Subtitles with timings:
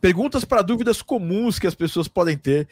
[0.00, 2.68] perguntas para dúvidas comuns que as pessoas podem ter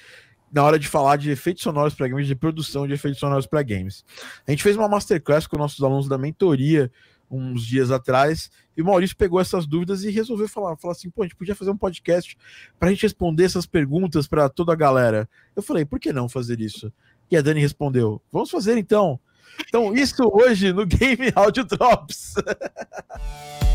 [0.51, 3.63] na hora de falar de efeitos sonoros para games, de produção de efeitos sonoros para
[3.63, 4.05] games.
[4.47, 6.91] A gente fez uma masterclass com nossos alunos da mentoria
[7.31, 11.23] uns dias atrás, e o Maurício pegou essas dúvidas e resolveu falar, falar assim, pô,
[11.23, 12.37] a gente podia fazer um podcast
[12.79, 15.29] para a gente responder essas perguntas para toda a galera.
[15.55, 16.93] Eu falei, por que não fazer isso?
[17.31, 19.21] E a Dani respondeu, vamos fazer então.
[19.69, 22.35] Então, isso hoje no Game Audio Drops.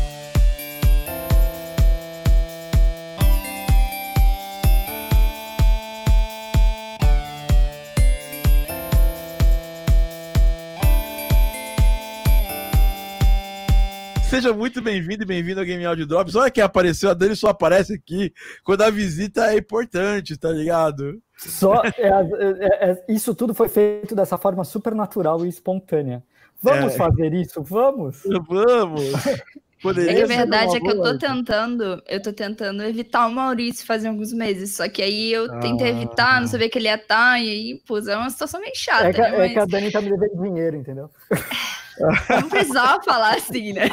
[14.34, 16.34] Seja muito bem-vindo e bem-vindo ao Game Audio Drops.
[16.34, 18.34] Olha quem apareceu, a Dani só aparece aqui
[18.64, 21.22] quando a visita é importante, tá ligado?
[21.36, 26.20] Só é, é, é, isso tudo foi feito dessa forma super natural e espontânea.
[26.60, 26.96] Vamos é.
[26.96, 27.62] fazer isso?
[27.62, 28.22] Vamos?
[28.48, 29.12] Vamos!
[29.84, 33.30] Poderia é que a verdade é que eu tô tentando, eu tô tentando evitar o
[33.30, 34.74] Maurício faz alguns meses.
[34.74, 35.90] Só que aí eu tentei ah.
[35.90, 38.72] evitar, não sabia que ele ia estar, tá, e aí, pô, é uma situação meio
[38.74, 39.08] chata.
[39.08, 39.40] É que, né, mas...
[39.40, 41.10] é que a Dani tá me devendo dinheiro, entendeu?
[42.30, 43.90] Não precisava falar assim, né?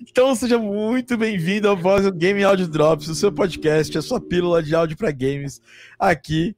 [0.00, 4.62] Então seja muito bem-vindo ao Voz Game Audio Drops, o seu podcast, a sua pílula
[4.62, 5.60] de áudio para games,
[5.98, 6.56] aqui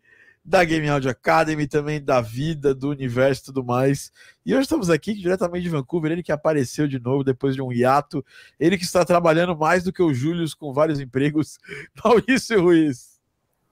[0.49, 4.11] da Game Audio Academy, também da vida, do universo e tudo mais.
[4.47, 7.71] E hoje estamos aqui diretamente de Vancouver, ele que apareceu de novo depois de um
[7.71, 8.25] hiato,
[8.59, 11.59] ele que está trabalhando mais do que o Júlio com vários empregos,
[12.03, 13.21] Maurício Ruiz.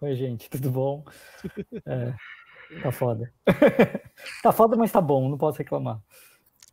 [0.02, 1.04] Oi, gente, tudo bom?
[1.86, 2.12] É,
[2.82, 3.32] Tá foda.
[4.42, 6.00] tá foda, mas tá bom, não posso reclamar.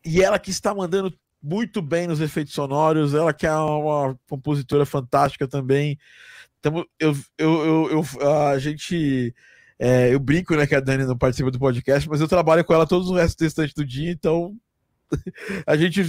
[0.04, 4.84] E ela que está mandando muito bem nos efeitos sonoros, ela que é uma compositora
[4.84, 5.98] fantástica também.
[6.60, 9.34] Tamo, eu, eu, eu, eu a gente.
[9.86, 12.72] É, eu brinco, né, que a Dani não participa do podcast, mas eu trabalho com
[12.72, 14.56] ela todos os restos restante do dia, então
[15.66, 16.02] a gente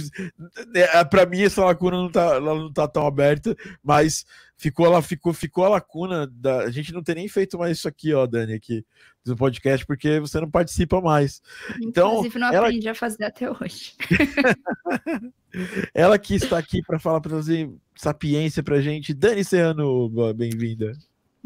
[0.68, 4.24] né, para mim essa lacuna não tá, ela não tá tão aberta, mas
[4.56, 7.86] ficou ela ficou ficou a lacuna da a gente não tem nem feito mais isso
[7.86, 8.82] aqui, ó, Dani, aqui
[9.22, 11.42] do podcast porque você não participa mais.
[11.78, 12.68] Então, inclusive não ela...
[12.68, 13.92] aprendi a fazer até hoje.
[15.92, 19.12] ela que está aqui para falar para trazer sapiência pra gente.
[19.12, 20.94] Dani Serrano, bem-vinda.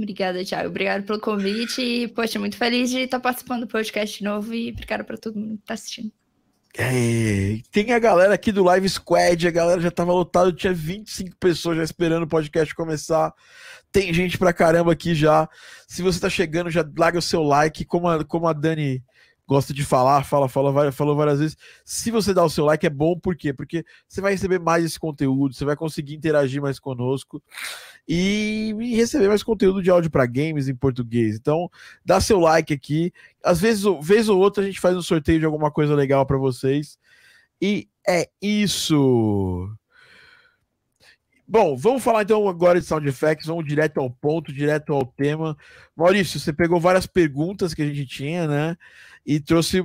[0.01, 0.69] Obrigada, Thiago.
[0.69, 1.83] Obrigado pelo convite.
[1.83, 5.39] E, poxa, muito feliz de estar participando do podcast de novo e obrigado para todo
[5.39, 6.11] mundo que está assistindo.
[6.79, 11.37] É, tem a galera aqui do Live Squad, a galera já tava lotado, tinha 25
[11.37, 13.35] pessoas já esperando o podcast começar.
[13.93, 15.49] Tem gente pra caramba aqui já.
[15.87, 19.03] Se você tá chegando, já larga o seu like, como a, como a Dani
[19.51, 21.57] gosta de falar, fala, fala, falou várias vezes.
[21.85, 23.53] Se você dá o seu like, é bom, por quê?
[23.53, 27.43] Porque você vai receber mais esse conteúdo, você vai conseguir interagir mais conosco
[28.07, 31.35] e, e receber mais conteúdo de áudio para games em português.
[31.35, 31.69] Então,
[32.05, 33.13] dá seu like aqui.
[33.43, 36.39] Às vezes, vez ou outra, a gente faz um sorteio de alguma coisa legal para
[36.39, 36.97] vocês.
[37.61, 39.69] E é isso.
[41.53, 45.57] Bom, vamos falar então agora de sound effects, vamos direto ao ponto, direto ao tema.
[45.97, 48.77] Maurício, você pegou várias perguntas que a gente tinha, né?
[49.27, 49.85] E trouxe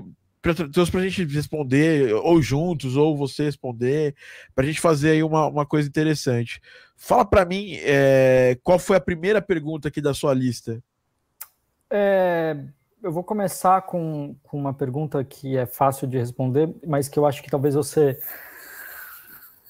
[0.72, 4.16] trouxe para a gente responder, ou juntos, ou você responder,
[4.54, 6.62] para a gente fazer aí uma, uma coisa interessante.
[6.96, 10.80] Fala para mim é, qual foi a primeira pergunta aqui da sua lista.
[11.90, 12.56] É,
[13.02, 17.25] eu vou começar com, com uma pergunta que é fácil de responder, mas que eu
[17.25, 18.20] acho que talvez você,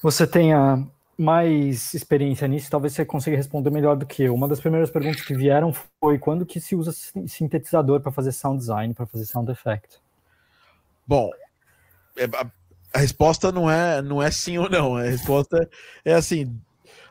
[0.04, 0.86] você tenha
[1.18, 4.34] mais experiência nisso, talvez você consiga responder melhor do que eu.
[4.34, 6.92] Uma das primeiras perguntas que vieram foi quando que se usa
[7.28, 10.00] sintetizador para fazer sound design, para fazer sound effect?
[11.08, 11.30] Bom,
[12.18, 12.26] é,
[12.94, 14.96] a, resposta não é não é sim ou não.
[14.98, 15.70] A resposta
[16.04, 16.60] é assim: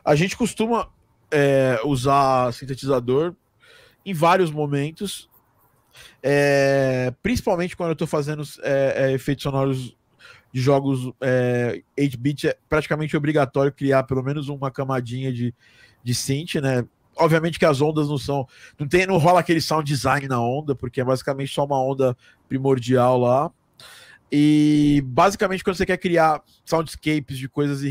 [0.03, 0.89] a gente costuma
[1.31, 3.33] é, usar sintetizador
[4.05, 5.29] em vários momentos,
[6.21, 9.95] é, principalmente quando eu estou fazendo é, é, efeitos sonoros
[10.55, 15.53] de jogos é, 8-bit, é praticamente obrigatório criar pelo menos uma camadinha de,
[16.01, 16.85] de synth, né?
[17.17, 18.47] Obviamente que as ondas não são.
[18.79, 22.15] Não, tem, não rola aquele sound design na onda, porque é basicamente só uma onda
[22.47, 23.51] primordial lá.
[24.31, 27.81] E basicamente, quando você quer criar soundscapes de coisas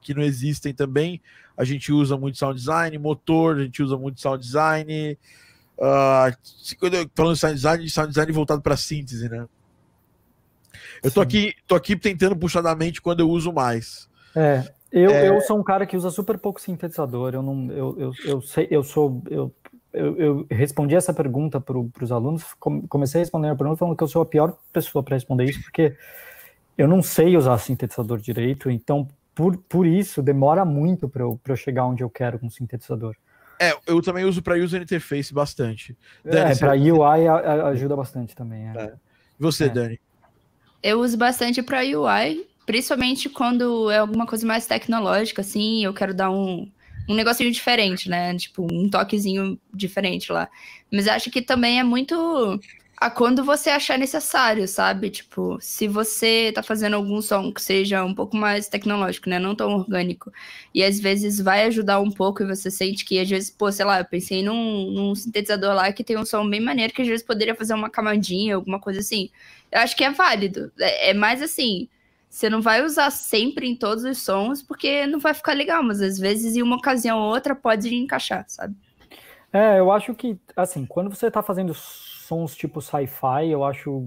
[0.00, 1.20] que não existem também,
[1.56, 5.18] a gente usa muito sound design, motor, a gente usa muito sound design.
[5.76, 9.44] Uh, falando de sound design, sound design voltado para síntese, né?
[11.02, 14.08] Eu tô aqui, tô aqui tentando puxar da mente quando eu uso mais.
[14.36, 15.28] É, eu, é...
[15.28, 17.34] eu sou um cara que usa super pouco sintetizador.
[17.34, 19.52] Eu não, eu, eu, eu sei, eu sou, eu,
[19.92, 22.44] eu, eu respondi essa pergunta para os alunos.
[22.88, 25.62] Comecei a responder a pergunta falando que eu sou a pior pessoa para responder isso,
[25.62, 25.96] porque
[26.78, 28.70] eu não sei usar sintetizador direito.
[28.70, 33.16] Então, por, por isso, demora muito para eu, eu chegar onde eu quero com sintetizador.
[33.58, 35.96] É, eu também uso para user interface bastante.
[36.24, 37.28] Dani, é, para UI
[37.70, 38.68] ajuda bastante também.
[38.68, 38.72] É.
[38.76, 38.92] É.
[39.38, 39.68] E você, é.
[39.68, 40.00] Dani?
[40.82, 46.12] Eu uso bastante para UI, principalmente quando é alguma coisa mais tecnológica, assim, eu quero
[46.12, 46.68] dar um,
[47.08, 48.34] um negocinho diferente, né?
[48.36, 50.48] Tipo, um toquezinho diferente lá.
[50.90, 52.60] Mas acho que também é muito
[53.06, 55.10] a quando você achar necessário, sabe?
[55.10, 59.40] Tipo, se você tá fazendo algum som que seja um pouco mais tecnológico, né?
[59.40, 60.32] Não tão orgânico,
[60.72, 63.84] e às vezes vai ajudar um pouco e você sente que, às vezes, pô, sei
[63.84, 67.08] lá, eu pensei num, num sintetizador lá que tem um som bem maneiro que às
[67.08, 69.30] vezes poderia fazer uma camadinha, alguma coisa assim.
[69.70, 70.70] Eu acho que é válido.
[70.78, 71.88] É, é mais assim.
[72.30, 76.00] Você não vai usar sempre em todos os sons, porque não vai ficar legal, mas
[76.00, 78.74] às vezes em uma ocasião ou outra pode encaixar, sabe?
[79.52, 81.74] É, eu acho que, assim, quando você tá fazendo
[82.22, 84.06] sons tipo sci-fi, eu acho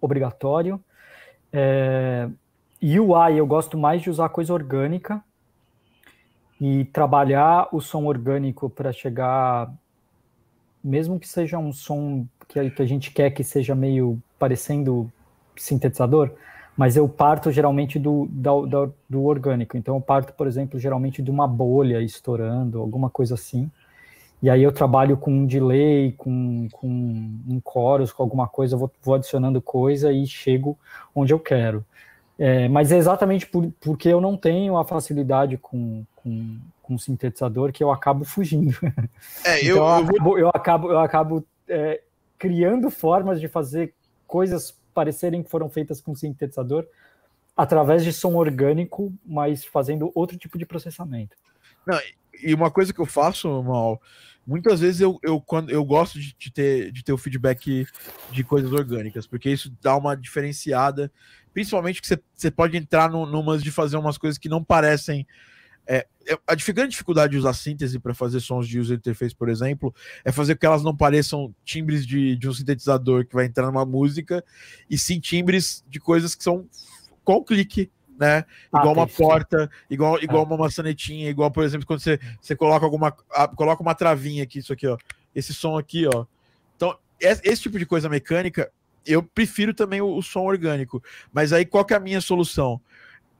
[0.00, 0.82] obrigatório.
[1.52, 2.28] É,
[2.82, 5.22] UI, eu gosto mais de usar coisa orgânica
[6.60, 9.72] e trabalhar o som orgânico para chegar,
[10.82, 15.10] mesmo que seja um som que, a gente quer que seja meio parecendo
[15.56, 16.30] sintetizador,
[16.76, 19.76] mas eu parto geralmente do, do, do orgânico.
[19.76, 23.70] Então eu parto, por exemplo, geralmente de uma bolha estourando, alguma coisa assim.
[24.42, 28.90] E aí eu trabalho com um delay, com, com um chorus, com alguma coisa, vou,
[29.00, 30.76] vou adicionando coisa e chego
[31.14, 31.84] onde eu quero.
[32.36, 37.72] É, mas é exatamente por, porque eu não tenho a facilidade com, com, com sintetizador
[37.72, 38.76] que eu acabo fugindo.
[39.44, 42.02] É, eu, então, eu, acabo, eu acabo, eu acabo é,
[42.36, 43.94] criando formas de fazer
[44.26, 46.84] coisas parecerem que foram feitas com sintetizador
[47.56, 51.36] através de som orgânico, mas fazendo outro tipo de processamento.
[51.86, 51.98] Não,
[52.42, 54.00] e uma coisa que eu faço, Mal,
[54.46, 57.86] muitas vezes eu, eu, quando, eu gosto de, de, ter, de ter o feedback
[58.30, 61.12] de coisas orgânicas, porque isso dá uma diferenciada,
[61.52, 65.26] principalmente que você, pode entrar no, numas de fazer umas coisas que não parecem.
[65.84, 69.48] É, é a grande dificuldade de usar síntese para fazer sons de user interface, por
[69.48, 69.92] exemplo,
[70.24, 73.66] é fazer com que elas não pareçam timbres de, de um sintetizador que vai entrar
[73.66, 74.44] numa música,
[74.88, 76.68] e sim timbres de coisas que são
[77.24, 77.90] com clique
[78.22, 78.44] né?
[78.72, 80.46] Ah, igual uma porta, igual, igual é.
[80.46, 83.10] uma maçanetinha, igual, por exemplo, quando você, você coloca alguma.
[83.56, 84.96] coloca uma travinha aqui, isso aqui, ó.
[85.34, 86.24] Esse som aqui, ó.
[86.76, 88.70] Então, esse tipo de coisa mecânica,
[89.04, 91.02] eu prefiro também o, o som orgânico.
[91.32, 92.80] Mas aí, qual que é a minha solução?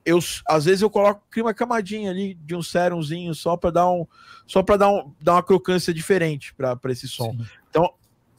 [0.05, 0.19] Eu,
[0.49, 4.05] às vezes eu coloco crio uma camadinha ali de um serumzinho só para dar um
[4.49, 7.31] só para dar, um, dar uma crocância diferente para esse som.
[7.31, 7.47] Sim.
[7.71, 7.89] Então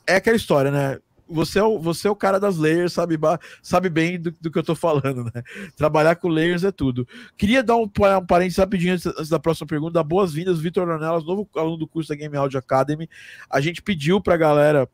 [0.05, 0.99] é aquela história, né?
[1.33, 3.17] Você é o, você é o cara das layers, sabe,
[3.61, 5.43] sabe bem do, do que eu tô falando, né?
[5.75, 7.07] Trabalhar com layers é tudo.
[7.37, 11.77] Queria dar um, um parênteses rapidinho antes, da próxima pergunta, boas-vindas, Vitor Ornelas, novo aluno
[11.77, 13.09] do curso da Game Audio Academy.
[13.49, 14.87] A gente pediu pra galera.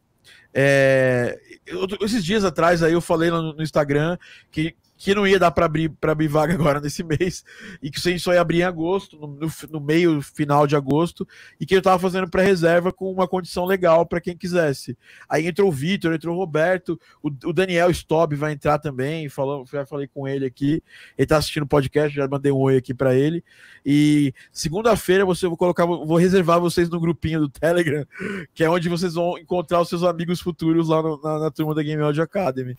[0.53, 4.17] É, eu, esses dias atrás aí eu falei no, no Instagram
[4.51, 7.43] que que não ia dar para abrir para abrir vaga agora nesse mês
[7.81, 11.25] e que gente só ia abrir em agosto, no, no, no meio final de agosto,
[11.59, 14.97] e que eu estava fazendo pré-reserva com uma condição legal para quem quisesse.
[15.29, 19.65] Aí entrou o Vitor, entrou o Roberto, o, o, Daniel Stobb vai entrar também, falou,
[19.65, 20.83] já falei com ele aqui,
[21.17, 23.41] ele está assistindo o podcast, já mandei um oi aqui para ele.
[23.85, 28.05] E segunda-feira você vou colocar, vou reservar vocês no grupinho do Telegram,
[28.53, 31.73] que é onde vocês vão encontrar os seus amigos futuros lá no, na, na turma
[31.73, 32.75] da Game Audio Academy.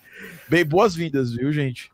[0.51, 1.91] Bem, boas-vindas, viu, gente?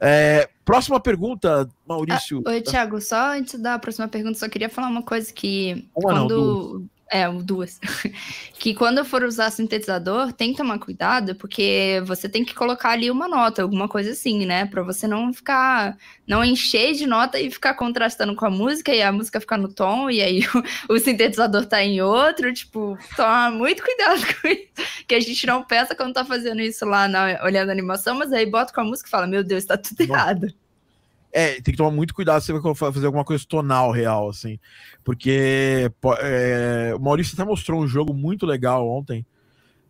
[0.00, 2.42] É, próxima pergunta, Maurício.
[2.46, 6.02] Ah, oi, Thiago, só antes da próxima pergunta, só queria falar uma coisa que uma
[6.02, 6.80] quando.
[6.80, 7.78] Não, é, duas.
[8.58, 13.10] que quando for usar sintetizador, tem que tomar cuidado, porque você tem que colocar ali
[13.10, 14.66] uma nota, alguma coisa assim, né?
[14.66, 19.02] Para você não ficar, não encher de nota e ficar contrastando com a música e
[19.02, 20.40] a música ficar no tom e aí
[20.88, 22.52] o, o sintetizador tá em outro.
[22.52, 25.04] Tipo, toma muito cuidado com isso.
[25.06, 28.32] Que a gente não pensa quando tá fazendo isso lá na, olhando a animação, mas
[28.32, 30.48] aí bota com a música e fala: Meu Deus, tá tudo errado.
[31.32, 34.58] É, tem que tomar muito cuidado se você vai fazer alguma coisa tonal real, assim.
[35.04, 35.90] Porque
[36.20, 39.24] é, o Maurício até mostrou um jogo muito legal ontem.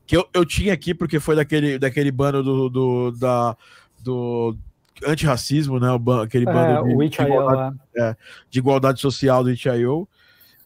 [0.06, 3.56] Que eu, eu tinha aqui, porque foi daquele, daquele bando do, do, da,
[4.02, 4.56] do
[5.04, 5.88] antirracismo, né?
[6.22, 8.16] Aquele é, bando de, de, igualdade, é,
[8.50, 10.08] de igualdade social do Itch.io.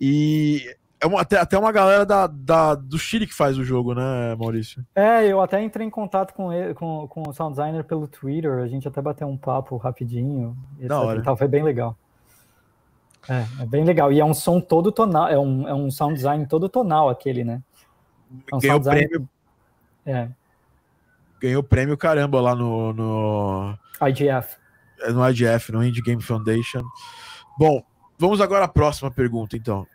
[0.01, 0.65] E
[1.01, 4.35] é uma, até, até uma galera da, da, do Chile que faz o jogo, né,
[4.39, 4.85] Maurício?
[4.95, 8.59] É, eu até entrei em contato com, ele, com, com o sound designer pelo Twitter,
[8.59, 10.55] a gente até bateu um papo rapidinho.
[10.79, 11.23] Da hora.
[11.23, 11.97] Tal, foi bem legal.
[13.27, 14.13] É, é bem legal.
[14.13, 17.45] E é um som todo tonal, é um, é um sound design todo tonal aquele,
[17.45, 17.63] né?
[18.53, 19.09] É um Ganhou design...
[19.09, 19.29] prêmio.
[20.05, 20.29] É.
[21.41, 23.79] Ganhou prêmio caramba lá no, no.
[24.07, 24.57] IGF.
[25.01, 26.83] É, no IGF, no Indie Game Foundation.
[27.59, 27.83] Bom,
[28.19, 29.87] vamos agora à próxima pergunta, então.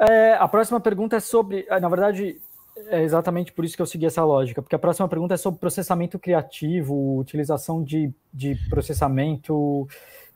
[0.00, 1.66] É, a próxima pergunta é sobre.
[1.68, 2.40] É, na verdade,
[2.86, 5.58] é exatamente por isso que eu segui essa lógica, porque a próxima pergunta é sobre
[5.58, 9.88] processamento criativo, utilização de, de processamento,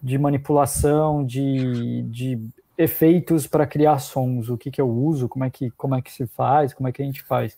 [0.02, 2.40] de manipulação, de, de
[2.76, 6.12] efeitos para criar sons, o que, que eu uso, como é que, como é que
[6.12, 7.56] se faz, como é que a gente faz.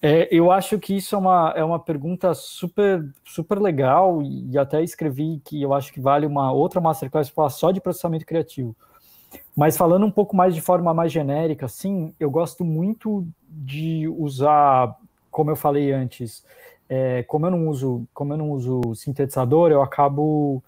[0.00, 4.82] É, eu acho que isso é uma, é uma pergunta super, super legal e até
[4.82, 8.76] escrevi que eu acho que vale uma outra masterclass falar só de processamento criativo
[9.56, 14.96] Mas falando um pouco mais de forma mais genérica, sim, eu gosto muito de usar,
[15.30, 16.44] como eu falei antes,
[16.88, 20.62] é, como eu não uso, como eu não uso sintetizador, eu acabo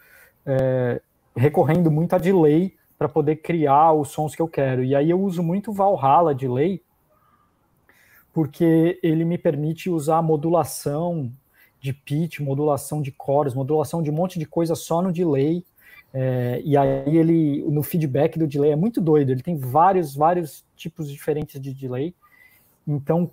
[0.45, 1.00] é,
[1.37, 4.83] recorrendo muito a delay para poder criar os sons que eu quero.
[4.83, 6.83] E aí eu uso muito Valhalla delay,
[8.33, 11.33] porque ele me permite usar modulação
[11.81, 15.65] de pitch, modulação de cores, modulação de um monte de coisa só no delay.
[16.12, 20.65] É, e aí ele, no feedback do delay é muito doido, ele tem vários, vários
[20.77, 22.15] tipos diferentes de delay.
[22.87, 23.31] Então,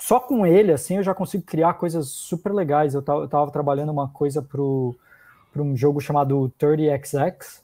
[0.00, 2.94] só com ele, assim, eu já consigo criar coisas super legais.
[2.94, 7.62] Eu estava trabalhando uma coisa para um jogo chamado 30XX,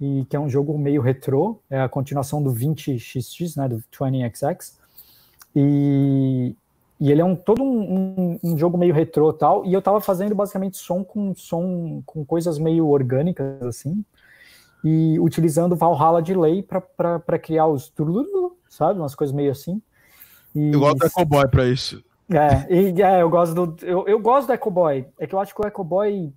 [0.00, 4.74] e que é um jogo meio retrô, é a continuação do 20XX, né, do 20XX.
[5.56, 6.54] E,
[7.00, 10.00] e ele é um todo um, um, um jogo meio retrô tal, e eu tava
[10.00, 14.04] fazendo basicamente som com som com coisas meio orgânicas assim,
[14.84, 17.92] e utilizando Valhalla Delay para criar os
[18.68, 19.80] sabe, umas coisas meio assim.
[20.54, 22.04] E, eu gosto do Ecoboy para isso.
[22.30, 25.06] É, e, é, eu gosto do eu, eu gosto do Ecoboy.
[25.18, 26.32] É que eu acho que o Ecoboy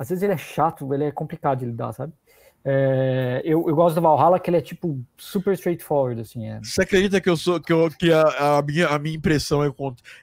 [0.00, 2.14] às vezes ele é chato, ele é complicado de lidar, sabe?
[2.62, 6.46] É, eu, eu, gosto do Valhalla que ele é tipo super straightforward, assim.
[6.46, 6.60] É.
[6.62, 9.72] Você acredita que eu sou que, eu, que a, a, minha, a minha impressão é,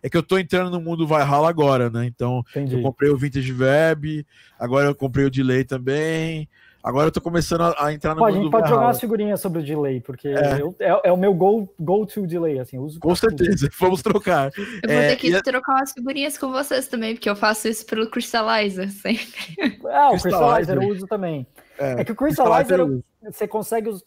[0.03, 2.05] é que eu tô entrando no mundo Valhalla agora, né?
[2.05, 2.75] Então Entendi.
[2.75, 4.25] eu comprei o Vintage Web,
[4.59, 6.47] agora eu comprei o Delay também.
[6.83, 8.99] Agora eu tô começando a, a entrar no Pô, mundo A gente pode jogar umas
[8.99, 12.77] figurinhas sobre o delay, porque é, eu, é, é o meu go-to go delay, assim,
[12.77, 13.75] uso Com certeza, tudo.
[13.77, 14.51] vamos trocar.
[14.55, 15.41] Eu vou é, ter que e...
[15.41, 19.79] trocar umas figurinhas com vocês também, porque eu faço isso pelo Crystallizer sempre.
[19.85, 21.45] Ah, o Crystallizer eu uso também.
[21.77, 22.79] É, é que o Crystallizer,
[23.23, 23.89] você consegue.
[23.89, 24.03] Os...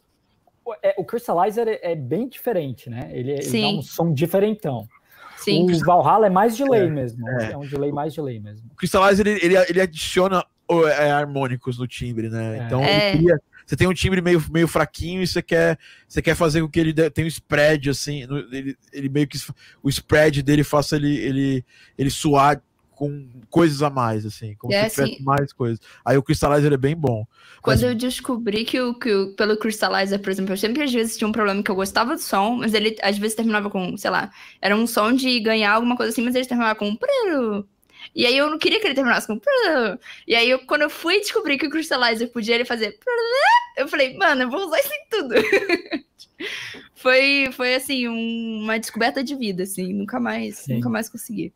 [0.82, 3.10] É, o Crystallizer é, é bem diferente, né?
[3.12, 4.86] Ele, ele dá um som diferentão.
[5.38, 5.70] Sim.
[5.70, 7.28] O Valhalla é mais delay é, mesmo.
[7.28, 7.52] É.
[7.52, 7.56] é.
[7.56, 8.68] um delay mais delay mesmo.
[8.72, 10.44] O Crystallizer ele, ele, ele adiciona
[10.98, 12.58] é, harmônicos no timbre, né?
[12.58, 12.66] É.
[12.66, 16.60] Então cria, você tem um timbre meio, meio fraquinho e você quer, você quer fazer
[16.60, 19.38] com que ele tenha um spread assim, ele, ele meio que
[19.82, 21.64] o spread dele faça ele, ele,
[21.96, 22.60] ele suar
[23.00, 25.80] com coisas a mais, assim, como é, se tivesse assim, mais coisas.
[26.04, 27.26] Aí o Crystallizer é bem bom.
[27.62, 27.82] Quando mas...
[27.82, 31.26] eu descobri que, o, que o, pelo Crystallizer, por exemplo, eu sempre às vezes tinha
[31.26, 34.30] um problema que eu gostava do som, mas ele às vezes terminava com, sei lá,
[34.60, 36.94] era um som de ganhar alguma coisa assim, mas ele terminava com
[38.14, 39.40] e aí eu não queria que ele terminasse com.
[40.26, 42.98] E aí, eu, quando eu fui descobrir que o Crystallizer podia ele fazer.
[43.76, 45.34] Eu falei, mano, eu vou usar isso em tudo.
[46.96, 49.92] foi, foi assim, um, uma descoberta de vida, assim.
[49.92, 51.52] Nunca mais, nunca mais consegui.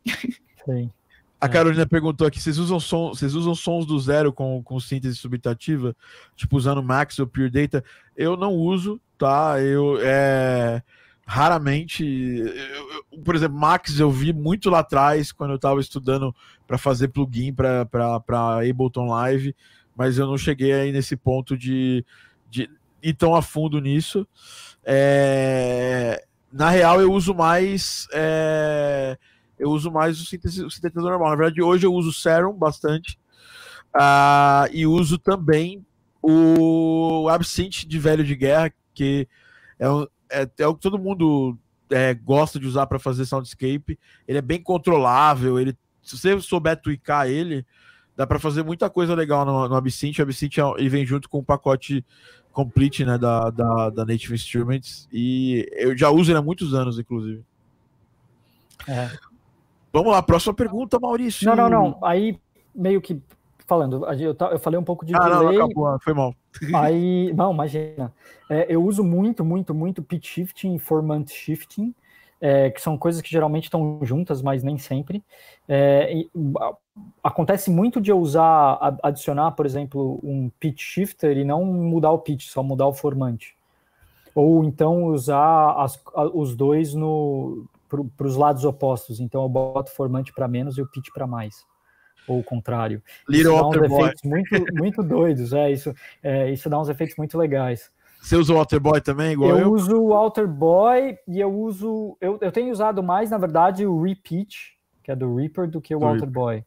[0.65, 0.89] Sim.
[1.39, 5.15] A Carolina perguntou aqui: vocês usam, som, vocês usam sons do zero com, com síntese
[5.15, 5.95] subtrativa?
[6.35, 7.83] Tipo, usando Max ou Pure Data?
[8.15, 9.61] Eu não uso, tá?
[9.61, 10.81] Eu é,
[11.25, 12.05] raramente.
[12.05, 16.33] Eu, eu, por exemplo, Max eu vi muito lá atrás, quando eu estava estudando
[16.65, 17.87] para fazer plugin para
[18.69, 19.55] Ableton Live,
[19.95, 22.05] mas eu não cheguei aí nesse ponto de,
[22.49, 22.69] de
[23.01, 24.27] ir tão a fundo nisso.
[24.83, 28.07] É, na real, eu uso mais.
[28.13, 29.17] É,
[29.57, 31.29] eu uso mais o, sintetizador normal.
[31.29, 33.17] Na verdade, hoje eu uso o Serum bastante.
[33.95, 35.85] Uh, e uso também
[36.21, 39.27] o Absinthe de velho de guerra, que
[39.79, 39.85] é,
[40.41, 41.57] é, é o que todo mundo
[41.89, 43.99] é, gosta de usar para fazer soundscape.
[44.27, 45.59] Ele é bem controlável.
[45.59, 47.65] Ele, se você souber tweakar ele,
[48.15, 50.21] dá para fazer muita coisa legal no, no Absinthe.
[50.21, 52.03] O Absinthe é, ele vem junto com o pacote
[52.51, 55.07] complete né, da, da, da Native Instruments.
[55.11, 57.43] E eu já uso ele há muitos anos, inclusive.
[58.87, 59.11] É.
[59.95, 61.47] Vamos lá, próxima pergunta, Maurício.
[61.47, 61.97] Não, não, não.
[62.03, 62.37] Aí,
[62.75, 63.21] meio que
[63.65, 65.57] falando, eu, eu falei um pouco de ah, delay.
[65.57, 66.35] Não, acabou, foi mal.
[66.75, 68.13] Aí, não, imagina.
[68.49, 71.95] É, eu uso muito, muito, muito pitch shifting e formant shifting,
[72.41, 75.23] é, que são coisas que geralmente estão juntas, mas nem sempre.
[75.65, 76.29] É, e,
[77.23, 82.19] acontece muito de eu usar, adicionar, por exemplo, um pitch shifter e não mudar o
[82.19, 83.55] pitch, só mudar o formante.
[84.35, 85.97] Ou então usar as,
[86.33, 89.19] os dois no, para os lados opostos.
[89.19, 91.65] Então eu boto o formante para menos e o pitch para mais.
[92.27, 93.01] Ou o contrário.
[93.29, 97.15] Little isso dá uns efeitos muito, muito doidos, é isso, é, isso dá uns efeitos
[97.17, 97.91] muito legais.
[98.19, 99.59] Você usa o Alter Boy também, igual eu?
[99.59, 102.17] Eu uso o Alter Boy e eu uso.
[102.19, 105.95] Eu, eu tenho usado mais, na verdade, o Repeat, que é do Reaper, do que
[105.95, 106.33] o do Alter Reaper.
[106.33, 106.65] Boy.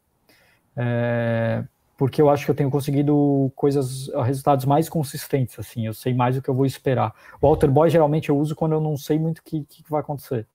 [0.77, 1.65] É,
[1.97, 6.37] porque eu acho que eu tenho conseguido coisas, resultados mais consistentes, assim, eu sei mais
[6.37, 7.13] o que eu vou esperar.
[7.41, 9.99] O Alter Boy geralmente eu uso quando eu não sei muito o que, que vai
[9.99, 10.47] acontecer.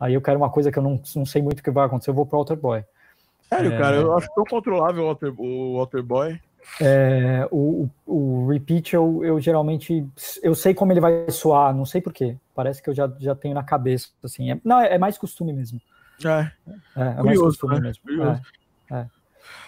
[0.00, 2.10] Aí eu quero uma coisa que eu não, não sei muito o que vai acontecer,
[2.10, 2.82] eu vou pro Alter Boy.
[3.42, 6.40] Sério, é, cara, eu acho tão controlável o Alter, o Boy.
[6.80, 10.06] É, o, o, o, repeat eu, eu geralmente
[10.42, 12.36] eu sei como ele vai soar, não sei porquê.
[12.54, 14.08] Parece que eu já, já tenho na cabeça.
[14.22, 14.50] Assim.
[14.52, 15.80] É, não, é, é mais costume mesmo.
[16.24, 16.50] É,
[16.96, 17.80] é, é Curioso, mais costume né?
[17.80, 18.42] mesmo.
[18.90, 19.06] É, é.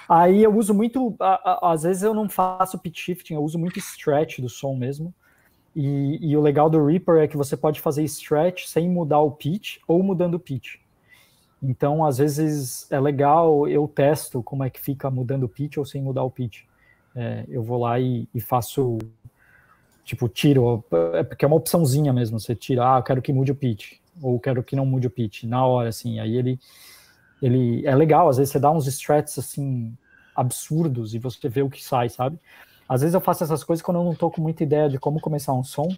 [0.09, 3.59] Aí eu uso muito, a, a, às vezes eu não faço pitch shifting, eu uso
[3.59, 5.13] muito stretch do som mesmo.
[5.75, 9.31] E, e, o legal do Reaper é que você pode fazer stretch sem mudar o
[9.31, 10.77] pitch ou mudando o pitch.
[11.63, 15.85] Então, às vezes é legal, eu testo como é que fica mudando o pitch ou
[15.85, 16.65] sem mudar o pitch.
[17.15, 18.99] É, eu vou lá e, e, faço,
[20.05, 23.53] tipo, tiro, é porque é uma opçãozinha mesmo, você tira, ah, eu quero que mude
[23.53, 26.59] o pitch, ou quero que não mude o pitch, na hora, assim, aí ele,
[27.41, 29.97] ele é legal, às vezes você dá uns strats, assim,
[30.35, 32.39] absurdos e você vê o que sai, sabe?
[32.93, 35.19] Às vezes eu faço essas coisas quando eu não tô com muita ideia de como
[35.19, 35.89] começar um som.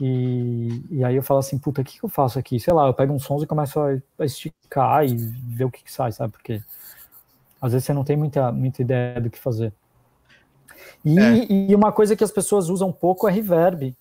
[0.00, 2.58] E, e aí eu falo assim, puta, o que, que eu faço aqui?
[2.58, 5.84] Sei lá, eu pego uns sons e começo a, a esticar e ver o que,
[5.84, 6.32] que sai, sabe?
[6.32, 6.60] Porque
[7.60, 9.72] às vezes você não tem muita, muita ideia do que fazer.
[11.04, 11.46] E, é.
[11.48, 13.94] e uma coisa que as pessoas usam pouco é reverb.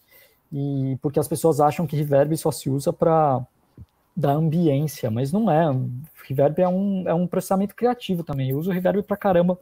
[0.52, 3.46] E porque as pessoas acham que reverb só se usa para
[4.18, 5.72] dar ambiência, mas não é.
[6.28, 8.50] Reverb é um, é um processamento criativo também.
[8.50, 9.60] Eu uso reverb pra caramba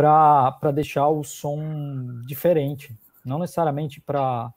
[0.00, 1.60] para deixar o som
[2.26, 4.52] diferente, não necessariamente para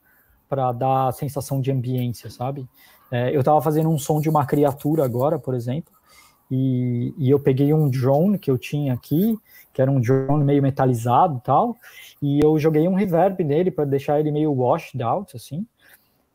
[0.77, 2.67] dar a sensação de ambiência, sabe?
[3.11, 5.93] É, eu estava fazendo um som de uma criatura agora, por exemplo,
[6.49, 9.37] e, e, eu peguei um drone que eu tinha aqui,
[9.73, 11.75] que era um drone meio metalizado tal,
[12.21, 15.65] e eu joguei um reverb nele para deixar ele meio washed out, assim,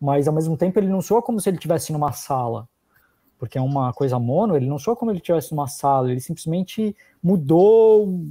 [0.00, 2.68] mas ao mesmo tempo ele não soa como se ele estivesse numa sala,
[3.38, 6.94] porque é uma coisa mono, ele não soa como ele estivesse numa sala, ele simplesmente
[7.22, 8.22] mudou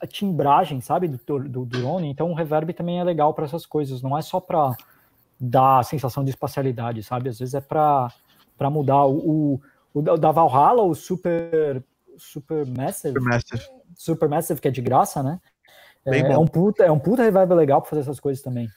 [0.00, 2.08] a timbragem, sabe, do, do, do drone.
[2.08, 4.76] Então o reverb também é legal para essas coisas, não é só para
[5.40, 7.28] dar a sensação de espacialidade, sabe?
[7.28, 8.12] Às vezes é para
[8.70, 9.60] mudar o,
[9.94, 11.82] o, o, da Valhalla, o Super
[12.16, 15.40] Super Massive, Super Massive, Super Massive que é de graça, né?
[16.04, 18.68] É, é, um puta, é um puta reverb legal para fazer essas coisas também.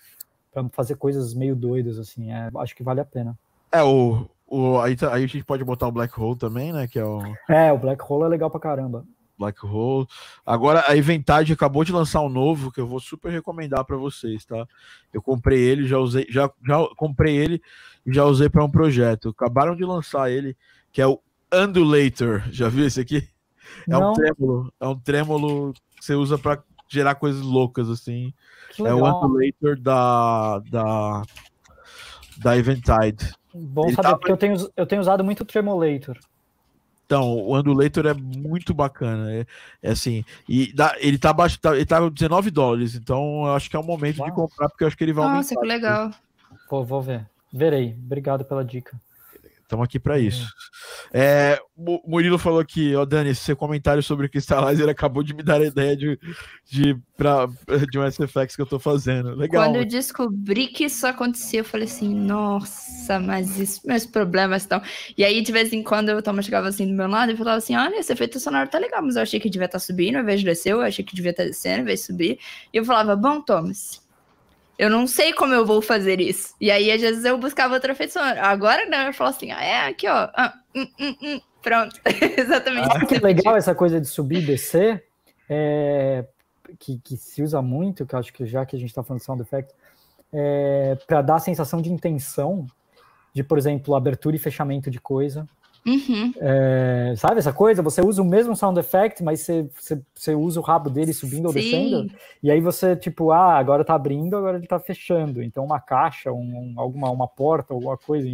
[0.51, 2.31] para fazer coisas meio doidas, assim.
[2.31, 3.37] É, acho que vale a pena.
[3.71, 6.87] É, o, o, aí, aí a gente pode botar o Black Hole também, né?
[6.87, 7.21] Que é o.
[7.49, 9.05] É, o Black Hole é legal pra caramba.
[9.41, 10.07] Black Hole.
[10.45, 14.45] Agora a Eventide acabou de lançar um novo que eu vou super recomendar para vocês,
[14.45, 14.67] tá?
[15.11, 17.61] Eu comprei ele, já usei, já, já comprei ele
[18.05, 19.29] e já usei para um projeto.
[19.29, 20.55] Acabaram de lançar ele,
[20.91, 21.19] que é o
[21.51, 22.43] Undulator.
[22.51, 23.27] Já viu esse aqui?
[23.87, 24.11] É Não.
[24.11, 28.33] um trêmulo, é um trêmulo que você usa para gerar coisas loucas assim.
[28.79, 31.23] É o Undulator da da
[32.37, 33.33] da Eventide.
[33.53, 34.17] Bom ele saber, tá...
[34.17, 36.17] porque eu tenho, eu tenho usado muito o Tremolator.
[37.11, 39.33] Então, o Undulator é muito bacana.
[39.33, 39.45] É,
[39.83, 40.23] é assim.
[40.47, 42.95] E dá, ele tá baixo, tá, ele tá 19 dólares.
[42.95, 44.29] Então, eu acho que é o momento Uau.
[44.29, 45.55] de comprar, porque eu acho que ele vai Nossa, aumentar.
[45.55, 46.11] Nossa, que legal.
[46.69, 47.27] Pô, vou ver.
[47.51, 47.97] Verei.
[48.01, 48.97] Obrigado pela dica.
[49.71, 50.45] Estamos aqui para isso.
[51.13, 55.41] É, o Murilo falou aqui, ó, Dani, seu comentário sobre o Crystallizer acabou de me
[55.41, 56.19] dar a ideia de,
[56.69, 57.47] de, pra,
[57.89, 59.33] de um SFX que eu estou fazendo.
[59.33, 59.63] Legal.
[59.63, 64.81] Quando eu descobri que isso acontecia, eu falei assim, nossa, mas isso, meus problemas estão.
[65.17, 67.59] E aí, de vez em quando, o Thomas chegava assim do meu lado e falava
[67.59, 70.17] assim: olha, esse efeito sonoro tá legal, mas eu achei que devia estar tá subindo
[70.17, 72.39] ao invés de descer, eu achei que devia estar tá descendo ao invés de subir.
[72.73, 74.00] E eu falava, bom, Thomas,
[74.77, 76.55] eu não sei como eu vou fazer isso.
[76.59, 78.21] E aí, às vezes, eu buscava outra feição.
[78.23, 80.29] Agora, não, eu falo assim, ah, é aqui, ó.
[80.33, 81.41] Ah, hum, hum, hum.
[81.61, 81.99] Pronto.
[82.37, 82.87] Exatamente.
[82.91, 85.05] Ah, que legal essa coisa de subir e descer,
[85.47, 86.25] é,
[86.79, 89.19] que, que, se usa muito, que eu acho que já que a gente está falando
[89.19, 89.73] de sound effect,
[90.33, 92.65] é, para dar a sensação de intenção,
[93.33, 95.47] de, por exemplo, abertura e fechamento de coisa.
[95.85, 96.31] Uhum.
[96.39, 97.81] É, sabe essa coisa?
[97.81, 101.47] Você usa o mesmo sound effect, mas você, você, você usa o rabo dele subindo
[101.47, 102.09] ou descendo,
[102.41, 105.41] e aí você, tipo, ah, agora tá abrindo, agora ele tá fechando.
[105.41, 108.29] Então, uma caixa, um, alguma uma porta, alguma coisa.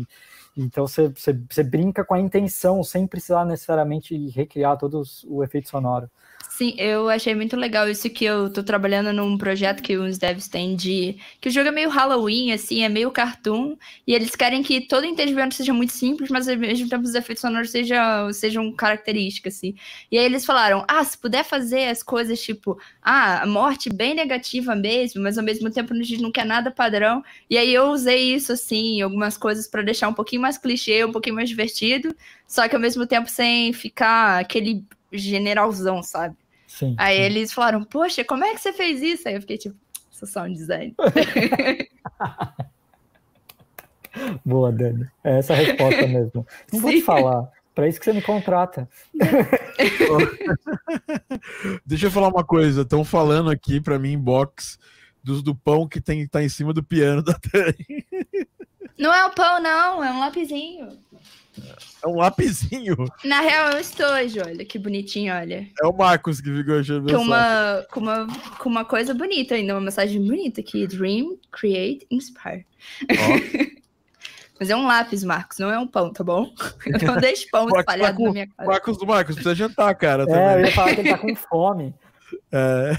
[0.57, 5.69] Então, você, você, você brinca com a intenção, sem precisar necessariamente recriar todo o efeito
[5.69, 6.09] sonoro.
[6.57, 10.47] Sim, eu achei muito legal isso que eu tô trabalhando num projeto que os devs
[10.47, 11.15] têm de.
[11.39, 15.05] que o jogo é meio Halloween, assim, é meio cartoon, e eles querem que todo
[15.05, 19.75] entendimento seja muito simples, mas ao mesmo tempo os efeitos sonoros sejam, sejam características, assim.
[20.11, 24.15] E aí eles falaram: ah, se puder fazer as coisas tipo, ah, a morte bem
[24.15, 27.23] negativa mesmo, mas ao mesmo tempo a gente não quer nada padrão.
[27.47, 31.11] E aí eu usei isso, assim, algumas coisas para deixar um pouquinho mais clichê, um
[31.11, 32.15] pouquinho mais divertido,
[32.47, 36.35] só que ao mesmo tempo sem ficar aquele generalzão, sabe?
[36.77, 37.23] Sim, Aí sim.
[37.23, 39.27] eles falaram, poxa, como é que você fez isso?
[39.27, 39.75] Aí eu fiquei tipo,
[40.11, 40.93] sou só um design.
[44.45, 45.07] Boa, Dani.
[45.23, 46.45] É essa a resposta mesmo.
[46.71, 47.49] Não vou te falar.
[47.73, 48.87] Para isso que você me contrata.
[51.83, 52.83] Deixa eu falar uma coisa.
[52.83, 54.77] Estão falando aqui para mim inbox
[55.23, 58.05] dos do pão que tem que tá em cima do piano da Dani.
[58.99, 60.03] Não é o pão, não.
[60.03, 60.89] É um lapisinho.
[62.03, 62.95] É um lapisinho.
[63.23, 65.67] Na real, é um estojo, olha que bonitinho, olha.
[65.81, 68.27] É o Marcos que ficou achando com uma, com uma
[68.59, 70.85] Com uma coisa bonita ainda, uma mensagem bonita aqui.
[70.87, 72.65] Dream, create, inspire.
[73.03, 73.77] Oh.
[74.59, 76.51] Mas é um lápis, Marcos, não é um pão, tá bom?
[77.05, 78.69] Não deixe pão espalhado com, na minha casa.
[78.69, 80.25] Marcos do Marcos, precisa jantar, cara.
[80.25, 80.41] Também.
[80.41, 81.93] É, eu ia falar que ele tá com fome.
[82.51, 82.91] É...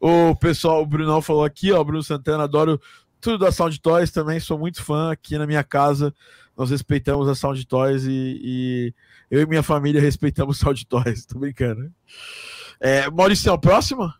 [0.00, 2.80] o pessoal, o Brunão falou aqui, ó, Bruno Santana, adoro
[3.20, 6.12] tudo da Sound Toys também, sou muito fã aqui na minha casa.
[6.56, 8.94] Nós respeitamos a Sound Toys e, e
[9.30, 11.92] eu e minha família respeitamos Sound Toys, tô brincando.
[12.80, 14.14] É, Maurício, a próxima?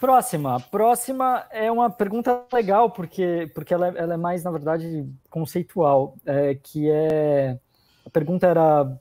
[0.00, 0.58] Próxima.
[0.58, 6.16] Próxima é uma pergunta legal, porque, porque ela, é, ela é mais, na verdade, conceitual.
[6.26, 7.58] É, que é.
[8.04, 8.98] A pergunta era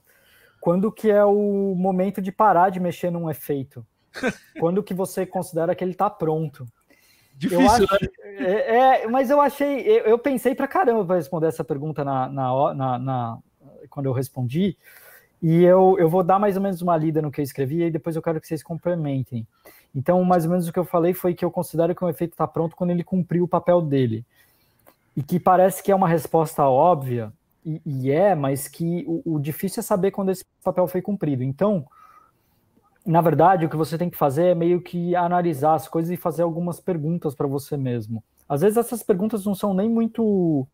[0.59, 3.83] quando que é o momento de parar de mexer num efeito?
[4.59, 6.67] quando que você considera que ele está pronto?
[7.37, 8.09] Difícil, acho, né?
[8.23, 12.29] É, é, mas eu achei, eu, eu pensei para caramba para responder essa pergunta na,
[12.29, 13.37] na, na, na,
[13.89, 14.77] quando eu respondi,
[15.41, 17.91] e eu, eu vou dar mais ou menos uma lida no que eu escrevi, e
[17.91, 19.45] depois eu quero que vocês complementem.
[19.93, 22.31] Então, mais ou menos o que eu falei foi que eu considero que o efeito
[22.31, 24.23] está pronto quando ele cumpriu o papel dele.
[25.17, 27.33] E que parece que é uma resposta óbvia,
[27.65, 31.43] e, e é, mas que o, o difícil é saber quando esse papel foi cumprido.
[31.43, 31.85] Então,
[33.05, 36.17] na verdade, o que você tem que fazer é meio que analisar as coisas e
[36.17, 38.23] fazer algumas perguntas para você mesmo.
[38.47, 40.67] Às vezes essas perguntas não são nem muito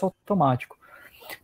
[0.00, 0.76] automático.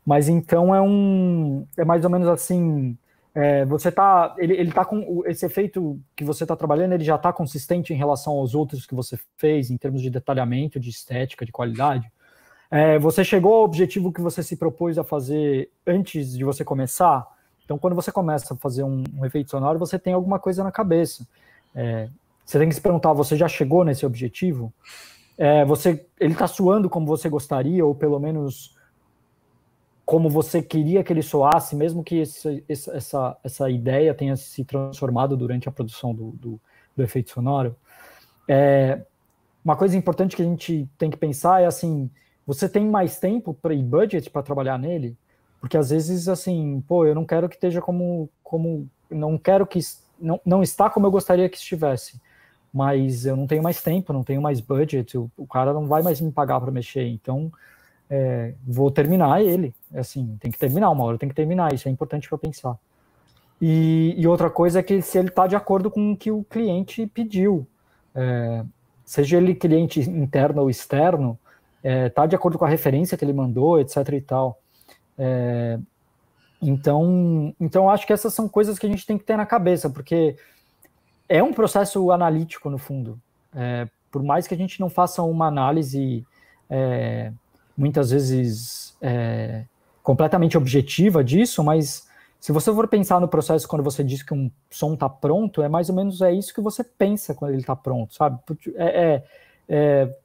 [0.04, 2.96] Mas então é um é mais ou menos assim,
[3.34, 7.16] é, você tá ele, ele tá com esse efeito que você está trabalhando, ele já
[7.16, 11.46] está consistente em relação aos outros que você fez em termos de detalhamento, de estética,
[11.46, 12.10] de qualidade.
[12.70, 17.26] É, você chegou ao objetivo que você se propôs a fazer antes de você começar?
[17.70, 20.72] Então, quando você começa a fazer um, um efeito sonoro, você tem alguma coisa na
[20.72, 21.24] cabeça.
[21.72, 22.08] É,
[22.44, 24.72] você tem que se perguntar: você já chegou nesse objetivo?
[25.38, 28.76] É, você, ele está suando como você gostaria, ou pelo menos
[30.04, 35.36] como você queria que ele soasse, mesmo que esse, essa, essa ideia tenha se transformado
[35.36, 36.60] durante a produção do, do,
[36.96, 37.76] do efeito sonoro.
[38.48, 39.00] É,
[39.64, 42.10] uma coisa importante que a gente tem que pensar é assim:
[42.44, 45.16] você tem mais tempo e budget para trabalhar nele?
[45.60, 48.28] Porque às vezes, assim, pô, eu não quero que esteja como.
[48.42, 49.78] como não quero que.
[50.18, 52.20] Não, não está como eu gostaria que estivesse.
[52.72, 56.02] Mas eu não tenho mais tempo, não tenho mais budget, o, o cara não vai
[56.02, 57.06] mais me pagar para mexer.
[57.06, 57.52] Então,
[58.08, 59.74] é, vou terminar ele.
[59.94, 61.74] Assim, tem que terminar, uma hora tem que terminar.
[61.74, 62.76] Isso é importante para pensar.
[63.60, 66.42] E, e, outra coisa é que se ele está de acordo com o que o
[66.44, 67.66] cliente pediu,
[68.14, 68.64] é,
[69.04, 71.38] seja ele cliente interno ou externo,
[71.82, 73.96] está é, tá de acordo com a referência que ele mandou, etc.
[74.12, 74.59] e tal.
[75.22, 75.78] É,
[76.62, 79.90] então, então acho que essas são coisas que a gente tem que ter na cabeça,
[79.90, 80.34] porque
[81.28, 83.20] é um processo analítico no fundo.
[83.54, 86.26] É, por mais que a gente não faça uma análise
[86.70, 87.32] é,
[87.76, 89.64] muitas vezes é,
[90.02, 92.08] completamente objetiva disso, mas
[92.40, 95.68] se você for pensar no processo quando você diz que um som está pronto, é
[95.68, 98.40] mais ou menos é isso que você pensa quando ele está pronto, sabe?
[98.76, 99.24] É, é,
[99.68, 100.16] é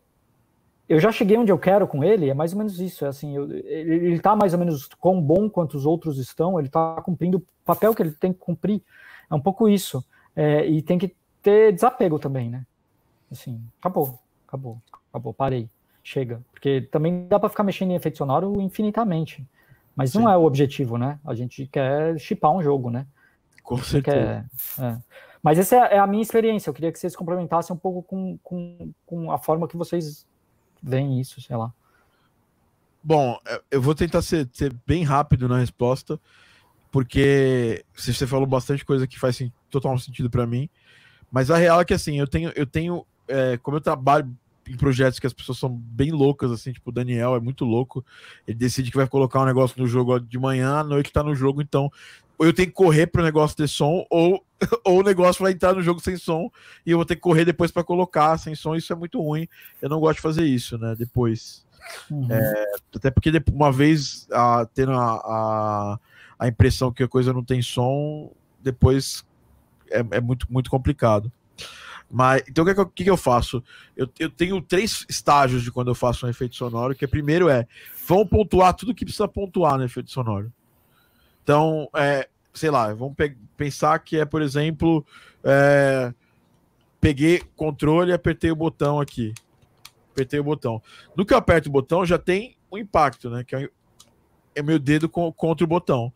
[0.88, 3.06] eu já cheguei onde eu quero com ele, é mais ou menos isso.
[3.06, 6.68] É assim, eu, ele está mais ou menos tão bom quanto os outros estão, ele
[6.68, 8.82] está cumprindo o papel que ele tem que cumprir.
[9.30, 10.06] É um pouco isso.
[10.36, 12.66] É, e tem que ter desapego também, né?
[13.32, 15.70] Assim, acabou, acabou, acabou, parei,
[16.04, 16.42] chega.
[16.52, 19.46] Porque também dá para ficar mexendo em efeito sonoro infinitamente.
[19.96, 20.20] Mas Sim.
[20.20, 21.20] não é o objetivo, né?
[21.26, 23.08] A gente quer chipar um jogo, né?
[23.64, 24.46] Com certeza.
[24.78, 24.98] Quer, é.
[25.42, 26.70] Mas essa é a minha experiência.
[26.70, 30.28] Eu queria que vocês complementassem um pouco com, com, com a forma que vocês
[30.86, 31.74] vem isso, sei lá.
[33.04, 36.20] Bom, é, eu vou tentar ser, ser bem rápido na resposta,
[36.92, 40.70] porque você falou bastante coisa que faz total sentido para mim,
[41.32, 44.36] mas a real é que assim, eu tenho, eu tenho, é, como eu trabalho
[44.68, 48.04] em projetos que as pessoas são bem loucas, assim, tipo o Daniel é muito louco,
[48.48, 51.36] ele decide que vai colocar um negócio no jogo de manhã, à noite tá no
[51.36, 51.92] jogo, então
[52.38, 54.44] ou eu tenho que correr para o negócio ter som, ou,
[54.84, 56.50] ou o negócio vai entrar no jogo sem som
[56.86, 58.76] e eu vou ter que correr depois para colocar sem som.
[58.76, 59.48] Isso é muito ruim.
[59.82, 60.96] Eu não gosto de fazer isso, né?
[60.98, 61.66] Depois.
[62.10, 62.28] Uhum.
[62.30, 66.00] É, até porque uma vez a, tendo a, a,
[66.40, 69.24] a, impressão que a coisa não tem som, depois
[69.90, 71.32] é, é muito, muito complicado.
[72.10, 73.64] Mas então o que, é que, que, eu faço?
[73.96, 77.68] Eu, eu tenho três estágios de quando eu faço um efeito sonoro, que primeiro é
[78.08, 80.52] vão pontuar tudo que precisa pontuar no efeito sonoro.
[81.44, 83.16] Então, é, sei lá, vamos
[83.58, 85.06] pensar que é, por exemplo,
[85.44, 86.14] é,
[87.00, 89.34] peguei controle e apertei o botão aqui.
[90.12, 90.82] Apertei o botão.
[91.16, 93.44] No que eu aperto o botão, já tem um impacto, né?
[93.44, 93.70] Que é,
[94.56, 96.12] é meu dedo com, contra o botão.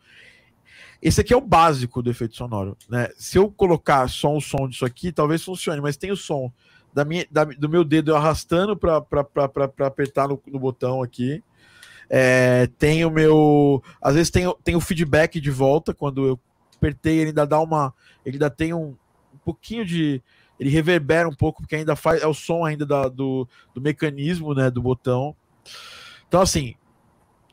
[1.02, 3.10] Esse aqui é o básico do efeito sonoro, né?
[3.18, 6.52] Se eu colocar só o som disso aqui, talvez funcione, mas tem o som
[6.94, 8.98] da minha, da, do meu dedo arrastando para
[9.86, 11.42] apertar no, no botão aqui.
[12.10, 13.84] É, tem o meu.
[14.02, 16.40] Às vezes tem, tem o feedback de volta, quando eu
[16.76, 17.94] apertei, ele ainda dá uma.
[18.26, 18.96] Ele ainda tem um,
[19.34, 20.22] um pouquinho de.
[20.60, 22.22] Ele reverbera um pouco, porque ainda faz.
[22.22, 25.36] É o som ainda da, do, do mecanismo né, do botão.
[26.28, 26.76] Então, assim,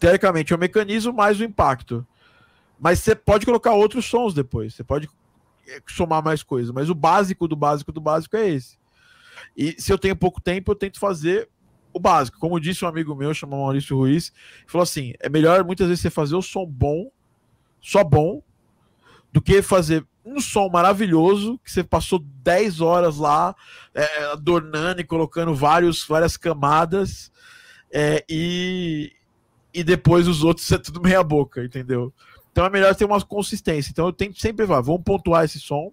[0.01, 2.07] teoricamente é o mecanismo mais o impacto.
[2.79, 4.75] Mas você pode colocar outros sons depois.
[4.75, 5.09] Você pode
[5.89, 8.79] somar mais coisa, mas o básico do básico do básico é esse.
[9.57, 11.49] E se eu tenho pouco tempo, eu tento fazer
[11.93, 12.39] o básico.
[12.39, 14.33] Como disse um amigo meu, chamado Maurício Ruiz,
[14.67, 17.11] falou assim: é melhor muitas vezes você fazer o som bom,
[17.81, 18.43] só bom,
[19.33, 23.55] do que fazer um som maravilhoso que você passou 10 horas lá
[23.95, 27.31] é, adornando e colocando vários, várias camadas
[27.93, 29.13] é, e,
[29.73, 32.13] e depois os outros é tudo meia boca, entendeu?
[32.57, 33.91] Então é melhor ter uma consistência.
[33.91, 35.93] Então eu tento sempre, vai, vamos pontuar esse som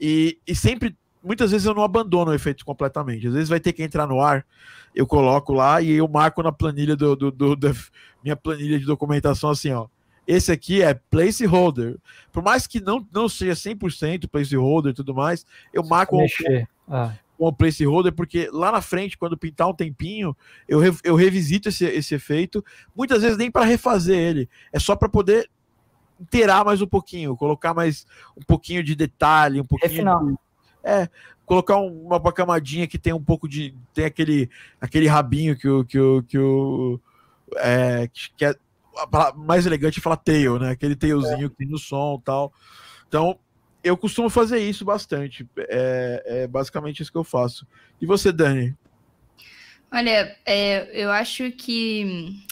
[0.00, 3.26] e, e sempre, muitas vezes eu não abandono o efeito completamente.
[3.26, 4.46] Às vezes vai ter que entrar no ar,
[4.94, 7.72] eu coloco lá e eu marco na planilha do, do, do da
[8.22, 9.88] minha planilha de documentação assim, ó
[10.24, 11.98] esse aqui é placeholder.
[12.30, 16.26] Por mais que não, não seja 100% placeholder e tudo mais, eu marco um,
[16.88, 17.12] ah.
[17.36, 20.36] um placeholder, porque lá na frente, quando pintar um tempinho,
[20.68, 22.64] eu, eu revisito esse, esse efeito.
[22.94, 25.50] Muitas vezes nem para refazer ele, é só para poder
[26.22, 28.06] inteirar mais um pouquinho, colocar mais
[28.36, 30.04] um pouquinho de detalhe, um pouquinho.
[30.04, 30.36] De,
[30.84, 31.08] é,
[31.44, 33.74] colocar uma, uma camadinha que tem um pouco de.
[33.92, 34.48] tem aquele,
[34.80, 35.84] aquele rabinho que o.
[35.84, 37.00] Que o, que o
[37.56, 38.54] é, que é
[39.36, 40.70] mais elegante é falar tail, né?
[40.70, 41.48] Aquele tailzinho é.
[41.48, 42.52] que tem no som e tal.
[43.08, 43.38] Então,
[43.82, 45.46] eu costumo fazer isso bastante.
[45.58, 47.66] É, é, basicamente isso que eu faço.
[48.00, 48.74] E você, Dani?
[49.90, 52.44] Olha, é, eu acho que.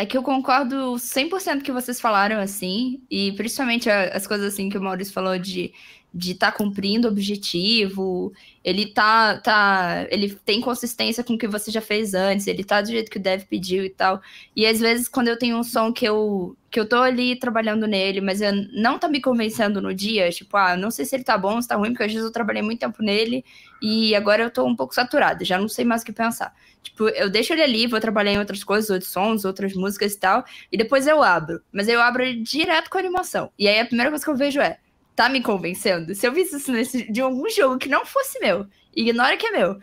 [0.00, 4.78] É que eu concordo 100% que vocês falaram assim, e principalmente as coisas assim que
[4.78, 5.74] o Maurício falou de
[6.12, 8.32] de estar tá cumprindo o objetivo,
[8.64, 12.80] ele tá, tá, ele tem consistência com o que você já fez antes, ele tá
[12.80, 14.20] do jeito que o dev pediu e tal.
[14.54, 17.84] E às vezes quando eu tenho um som que eu que eu tô ali trabalhando
[17.86, 21.24] nele, mas eu não tá me convencendo no dia, tipo, ah, não sei se ele
[21.24, 23.44] tá bom, se tá ruim, porque às vezes eu trabalhei muito tempo nele
[23.82, 26.54] e agora eu tô um pouco saturada, já não sei mais o que pensar.
[26.82, 30.20] Tipo, eu deixo ele ali, vou trabalhar em outras coisas, outros sons, outras músicas e
[30.20, 31.60] tal, e depois eu abro.
[31.72, 33.50] Mas eu abro ele direto com a animação.
[33.58, 34.78] E aí a primeira coisa que eu vejo é,
[35.20, 36.14] tá me convencendo?
[36.14, 39.50] Se eu visse isso nesse, de algum jogo que não fosse meu, ignora que é
[39.50, 39.78] meu.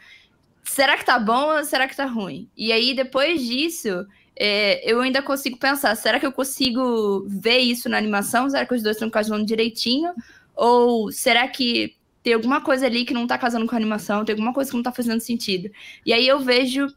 [0.63, 2.49] Será que tá bom ou será que tá ruim?
[2.57, 7.87] E aí, depois disso, é, eu ainda consigo pensar: será que eu consigo ver isso
[7.87, 8.49] na animação?
[8.49, 10.11] Será que os dois estão casando direitinho?
[10.55, 14.25] Ou será que tem alguma coisa ali que não tá casando com a animação?
[14.25, 15.69] Tem alguma coisa que não tá fazendo sentido?
[16.03, 16.87] E aí eu vejo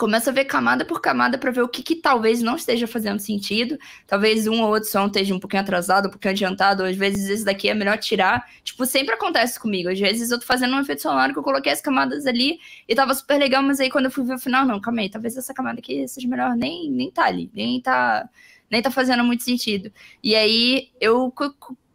[0.00, 3.20] começa a ver camada por camada para ver o que, que, talvez não esteja fazendo
[3.20, 3.78] sentido.
[4.06, 7.28] Talvez um ou outro som esteja um pouquinho atrasado, um pouquinho adiantado, ou às vezes
[7.28, 8.48] esse daqui é melhor tirar.
[8.64, 9.90] Tipo, sempre acontece comigo.
[9.90, 12.58] Às vezes eu tô fazendo um efeito sonoro que eu coloquei as camadas ali
[12.88, 15.10] e tava super legal, mas aí quando eu fui ver o final, não, calma aí,
[15.10, 18.26] talvez essa camada aqui seja melhor, nem, nem tá ali, nem tá,
[18.70, 19.92] nem tá fazendo muito sentido.
[20.24, 21.30] E aí eu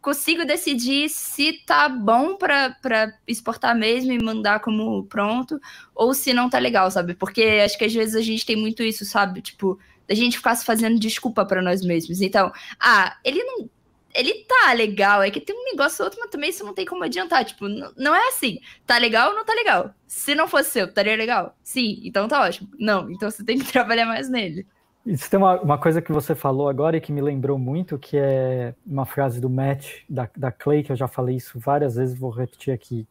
[0.06, 5.60] consigo decidir se tá bom para exportar mesmo e mandar como pronto,
[5.92, 7.12] ou se não tá legal, sabe?
[7.16, 9.42] Porque acho que às vezes a gente tem muito isso, sabe?
[9.42, 12.20] Tipo, da gente ficar se fazendo desculpa para nós mesmos.
[12.20, 13.68] Então, ah, ele não.
[14.14, 17.02] Ele tá legal, é que tem um negócio outro, mas também isso não tem como
[17.02, 17.44] adiantar.
[17.44, 18.60] Tipo, não é assim.
[18.86, 19.92] Tá legal ou não tá legal?
[20.06, 21.58] Se não fosse seu, estaria legal?
[21.64, 22.70] Sim, então tá ótimo.
[22.78, 24.64] Não, então você tem que trabalhar mais nele.
[25.06, 28.18] Isso tem uma, uma coisa que você falou agora e que me lembrou muito, que
[28.18, 32.18] é uma frase do Matt, da, da Clay, que eu já falei isso várias vezes,
[32.18, 33.06] vou repetir aqui,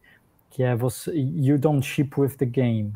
[0.50, 2.92] que é você, you don't ship with the game,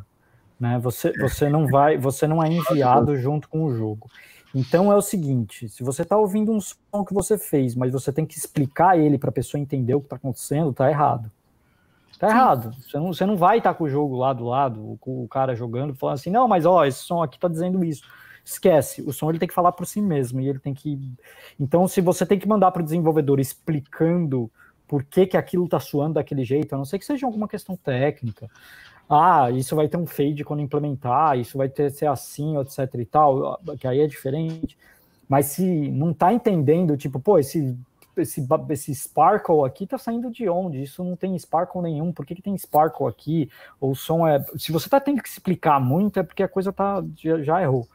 [0.58, 0.78] né?
[0.80, 4.10] Você, você não vai, você não é enviado junto com o jogo.
[4.54, 8.12] Então é o seguinte, se você está ouvindo um som que você fez, mas você
[8.12, 11.30] tem que explicar ele para a pessoa entender o que está acontecendo, tá errado.
[12.18, 12.74] Tá errado.
[12.74, 15.28] Você não, você não vai estar tá com o jogo lá do lado, com o
[15.28, 18.02] cara jogando, falando assim, não, mas ó, esse som aqui tá dizendo isso
[18.44, 19.02] esquece.
[19.02, 20.98] O som ele tem que falar por si mesmo e ele tem que.
[21.58, 24.50] Então, se você tem que mandar para o desenvolvedor explicando
[24.86, 27.76] por que, que aquilo está suando daquele jeito, a não ser que seja alguma questão
[27.76, 28.50] técnica.
[29.08, 33.04] Ah, isso vai ter um fade quando implementar, isso vai ter ser assim, etc e
[33.04, 34.76] tal, que aí é diferente.
[35.28, 37.76] Mas se não está entendendo, tipo, pô, esse
[38.16, 40.82] esse, esse sparkle aqui tá saindo de onde?
[40.82, 43.48] Isso não tem sparkle nenhum, por que, que tem sparkle aqui?
[43.80, 44.44] Ou o som é.
[44.56, 47.86] Se você tá tendo que explicar muito, é porque a coisa tá, já, já errou.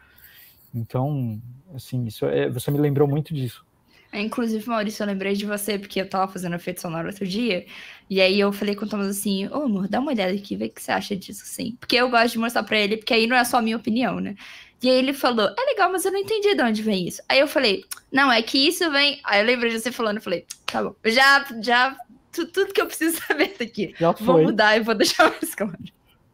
[0.76, 1.42] Então,
[1.74, 3.66] assim, isso é, você me lembrou muito disso.
[4.12, 7.66] É, inclusive, Maurício, eu lembrei de você, porque eu tava fazendo efeito sonoro outro dia,
[8.10, 10.66] e aí eu falei com o Thomas assim, ô amor, dá uma olhada aqui, vê
[10.66, 11.76] o que você acha disso, assim.
[11.80, 14.20] Porque eu gosto de mostrar pra ele, porque aí não é só a minha opinião,
[14.20, 14.36] né?
[14.82, 17.22] E aí ele falou, é legal, mas eu não entendi de onde vem isso.
[17.28, 19.20] Aí eu falei, não, é que isso vem...
[19.24, 21.98] Aí eu lembrei de você falando, eu falei, tá bom, eu já, já,
[22.32, 23.94] tudo que eu preciso saber daqui.
[24.00, 24.26] Já foi.
[24.26, 25.78] Vou mudar e vou deixar mais claro.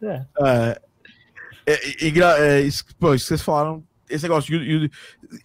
[0.03, 0.25] É.
[0.39, 0.81] é,
[1.65, 4.91] é, é, é isso, pô, isso que vocês falaram esse negócio de,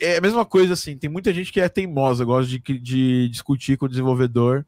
[0.00, 0.96] é a mesma coisa assim.
[0.96, 4.66] Tem muita gente que é teimosa, gosta de, de discutir com o desenvolvedor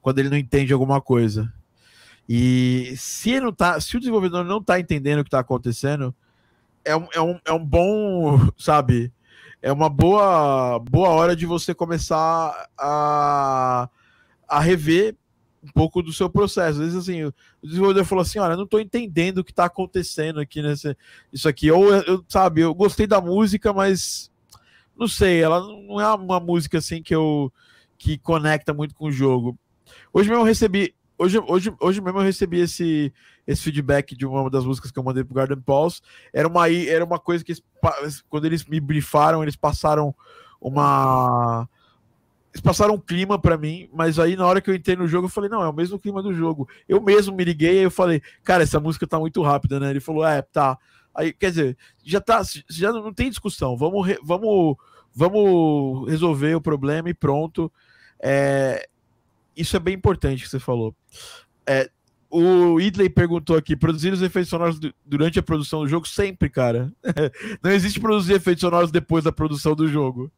[0.00, 1.52] quando ele não entende alguma coisa.
[2.28, 6.14] E se não tá, se o desenvolvedor não está entendendo o que está acontecendo,
[6.84, 9.12] é um, é, um, é um bom, sabe?
[9.60, 13.88] É uma boa, boa hora de você começar a,
[14.46, 15.16] a rever
[15.62, 16.70] um pouco do seu processo.
[16.70, 20.40] Às vezes, assim, o desenvolvedor falou assim: olha, não estou entendendo o que está acontecendo
[20.40, 20.96] aqui nesse
[21.32, 21.70] isso aqui.
[21.70, 24.30] Ou, eu, sabe, eu gostei da música, mas
[24.96, 27.52] não sei, ela não é uma música assim que eu
[27.96, 29.58] que conecta muito com o jogo.
[30.12, 30.94] Hoje mesmo eu recebi.
[31.20, 33.12] Hoje, hoje, hoje mesmo eu recebi esse,
[33.44, 36.00] esse feedback de uma das músicas que eu mandei pro Garden Pulse.
[36.32, 37.52] Era uma, era uma coisa que
[38.28, 40.14] quando eles me brifaram, eles passaram
[40.60, 41.68] uma
[42.58, 45.26] eles passaram um clima para mim, mas aí na hora que eu entrei no jogo,
[45.26, 46.68] eu falei, não, é o mesmo clima do jogo.
[46.88, 49.90] Eu mesmo me liguei e eu falei, cara, essa música tá muito rápida, né?
[49.90, 50.76] Ele falou, é, tá.
[51.14, 53.76] Aí, quer dizer, já tá, já não tem discussão.
[53.76, 54.76] Vamos, re, vamos,
[55.14, 57.72] vamos resolver o problema e pronto.
[58.20, 58.88] É,
[59.56, 60.94] isso é bem importante que você falou.
[61.66, 61.88] É,
[62.30, 66.06] o Idley perguntou aqui: produzir os efeitos sonoros durante a produção do jogo?
[66.06, 66.92] Sempre, cara.
[67.62, 70.30] não existe produzir efeitos sonoros depois da produção do jogo.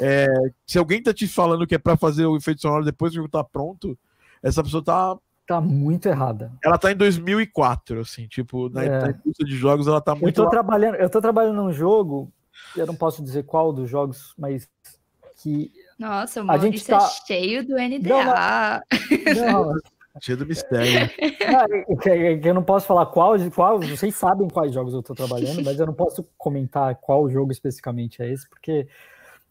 [0.00, 0.26] É,
[0.66, 3.22] se alguém tá te falando que é para fazer o efeito sonoro depois que o
[3.22, 3.98] jogo tá pronto,
[4.42, 5.16] essa pessoa tá.
[5.46, 6.52] Tá muito errada.
[6.64, 9.00] Ela tá em 2004, assim, tipo, na, é.
[9.00, 10.40] na indústria de jogos ela tá muito.
[10.40, 12.32] Eu tô, trabalhando, eu tô trabalhando num jogo,
[12.76, 14.68] eu não posso dizer qual dos jogos, mas
[15.42, 15.72] que.
[15.98, 16.98] Nossa, o a gente tá...
[16.98, 18.82] é cheio do NDA.
[19.36, 19.74] Não, não.
[20.20, 21.10] Cheio do mistério.
[22.44, 25.86] eu não posso falar qual, qual, vocês sabem quais jogos eu estou trabalhando, mas eu
[25.86, 28.88] não posso comentar qual jogo especificamente é esse, porque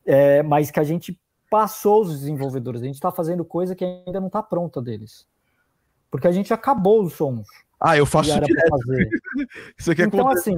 [0.06, 4.20] é, mas que a gente passou os desenvolvedores, a gente está fazendo coisa que ainda
[4.20, 5.28] não está pronta deles.
[6.12, 7.48] Porque a gente acabou os sons.
[7.80, 9.10] Ah, eu faço isso fazer.
[9.78, 10.56] isso aqui é então, assim,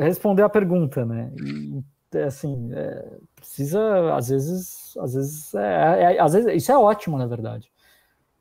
[0.00, 1.32] responder a pergunta, né?
[1.42, 6.78] E, é, assim, é, precisa, às vezes, às vezes, é, é, às vezes, isso é
[6.78, 7.70] ótimo, na verdade.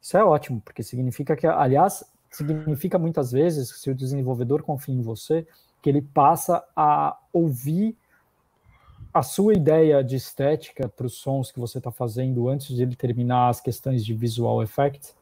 [0.02, 5.02] Isso é ótimo, porque significa que, aliás, significa muitas vezes, se o desenvolvedor confia em
[5.02, 5.46] você,
[5.82, 7.98] que ele passa a ouvir
[9.18, 12.96] a sua ideia de estética para os sons que você está fazendo antes de ele
[12.96, 15.16] terminar as questões de visual effects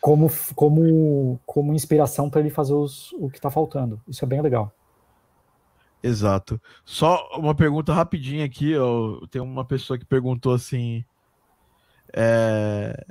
[0.00, 4.00] como, como, como inspiração para ele fazer os, o que está faltando.
[4.06, 4.72] Isso é bem legal.
[6.02, 6.60] Exato.
[6.84, 8.76] Só uma pergunta rapidinha aqui.
[8.76, 9.26] Ó.
[9.26, 11.04] Tem uma pessoa que perguntou assim.
[12.12, 13.04] É...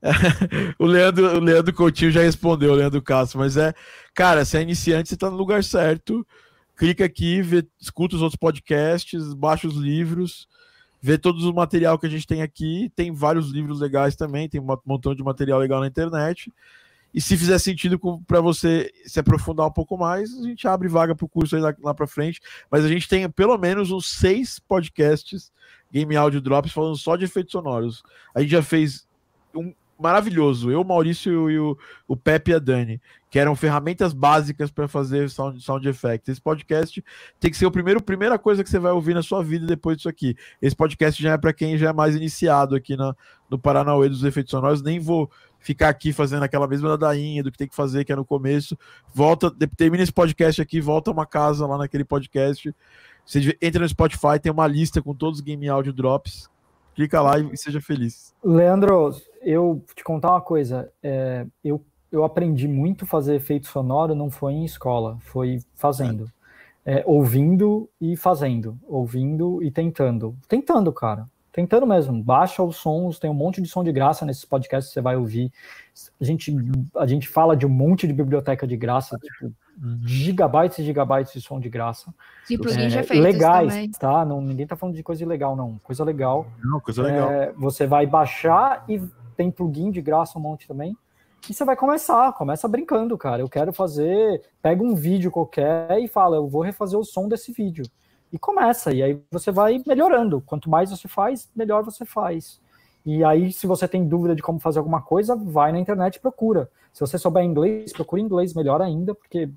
[0.78, 3.74] o, Leandro, o Leandro Coutinho já respondeu, o Leandro Castro, mas é,
[4.14, 6.26] cara, se é iniciante, você está no lugar certo
[6.80, 10.48] clica aqui, vê, escuta os outros podcasts, baixa os livros,
[10.98, 12.90] vê todos o material que a gente tem aqui.
[12.96, 16.50] Tem vários livros legais também, tem um montão de material legal na internet.
[17.12, 21.14] E se fizer sentido para você se aprofundar um pouco mais, a gente abre vaga
[21.14, 22.40] para o curso aí lá, lá para frente.
[22.70, 25.52] Mas a gente tem pelo menos uns seis podcasts
[25.92, 28.02] Game Audio Drops falando só de efeitos sonoros.
[28.34, 29.06] A gente já fez
[29.54, 30.70] um, maravilhoso.
[30.70, 31.76] Eu, Maurício e o,
[32.08, 36.28] o Pepe e a Dani, que eram ferramentas básicas para fazer sound, sound effects.
[36.28, 37.04] Esse podcast
[37.38, 39.96] tem que ser o primeiro, primeira coisa que você vai ouvir na sua vida depois
[39.96, 40.36] disso aqui.
[40.60, 43.14] Esse podcast já é para quem já é mais iniciado aqui na,
[43.48, 44.82] no Paranauê dos efeitos sonoros.
[44.82, 48.16] Nem vou ficar aqui fazendo aquela mesma ladainha do que tem que fazer, que é
[48.16, 48.76] no começo.
[49.14, 52.74] Volta, termina esse podcast aqui, volta uma casa lá naquele podcast.
[53.24, 56.48] Você entra no Spotify, tem uma lista com todos os Game Audio Drops
[57.00, 58.34] Clica lá e seja feliz.
[58.44, 60.90] Leandro, eu te contar uma coisa.
[61.02, 66.30] É, eu, eu aprendi muito fazer efeito sonoro, não foi em escola, foi fazendo.
[66.84, 68.78] É, ouvindo e fazendo.
[68.86, 70.36] Ouvindo e tentando.
[70.48, 71.26] Tentando, cara.
[71.52, 72.22] Tentando mesmo.
[72.22, 75.16] Baixa os sons, tem um monte de som de graça nesses podcasts que você vai
[75.16, 75.52] ouvir.
[76.20, 76.54] A gente,
[76.96, 79.52] a gente fala de um monte de biblioteca de graça, tipo,
[80.04, 82.14] gigabytes e gigabytes de som de graça.
[82.48, 83.90] E é, já fez legais, também.
[83.90, 84.24] tá?
[84.24, 85.78] Não, ninguém tá falando de coisa ilegal, não.
[85.82, 86.46] Coisa legal.
[86.62, 87.30] Não, coisa legal.
[87.30, 89.02] É, você vai baixar e
[89.40, 90.94] tem plugin de graça um monte também.
[91.48, 93.40] E você vai começar, começa brincando, cara.
[93.40, 97.50] Eu quero fazer, pega um vídeo qualquer e fala, eu vou refazer o som desse
[97.50, 97.86] vídeo.
[98.30, 100.42] E começa, e aí você vai melhorando.
[100.42, 102.60] Quanto mais você faz, melhor você faz.
[103.04, 106.20] E aí, se você tem dúvida de como fazer alguma coisa, vai na internet e
[106.20, 106.70] procura.
[106.92, 109.48] Se você souber inglês, procura inglês melhor ainda, porque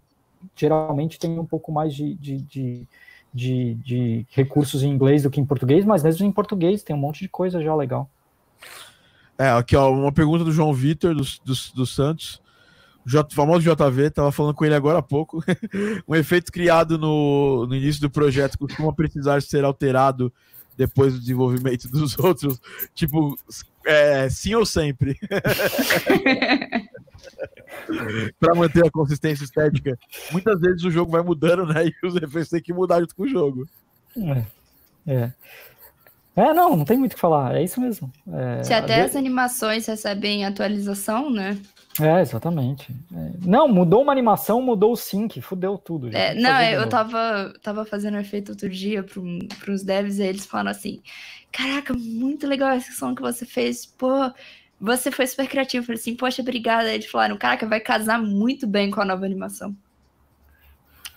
[0.56, 2.88] geralmente tem um pouco mais de, de, de,
[3.34, 7.00] de, de recursos em inglês do que em português, mas mesmo em português tem um
[7.00, 8.10] monte de coisa já legal.
[9.38, 12.42] É, aqui ó, uma pergunta do João Vitor, dos do, do Santos.
[13.06, 15.44] O famoso JV, tava falando com ele agora há pouco.
[16.08, 20.32] um efeito criado no, no início do projeto costuma precisar ser alterado
[20.78, 22.62] depois do desenvolvimento dos outros.
[22.94, 23.38] Tipo,
[23.86, 25.20] é, sim ou sempre?
[28.40, 29.98] para manter a consistência estética.
[30.32, 31.88] Muitas vezes o jogo vai mudando, né?
[31.88, 33.68] E os efeitos têm que mudar junto com o jogo.
[34.16, 34.46] É.
[35.08, 35.34] é.
[36.36, 38.12] É, não, não tem muito o que falar, é isso mesmo.
[38.32, 41.58] É, Se até as animações recebem atualização, né?
[42.02, 42.92] É, exatamente.
[43.16, 46.10] É, não, mudou uma animação, mudou o sync, fudeu tudo.
[46.16, 50.72] É, não, eu tava, tava fazendo efeito outro dia para os devs e eles falaram
[50.72, 51.02] assim:
[51.52, 54.32] Caraca, muito legal essa som que você fez, pô,
[54.82, 55.84] você foi super criativo.
[55.84, 56.90] Eu falei assim, poxa, obrigada.
[56.90, 59.76] Aí eles falaram: Caraca, vai casar muito bem com a nova animação.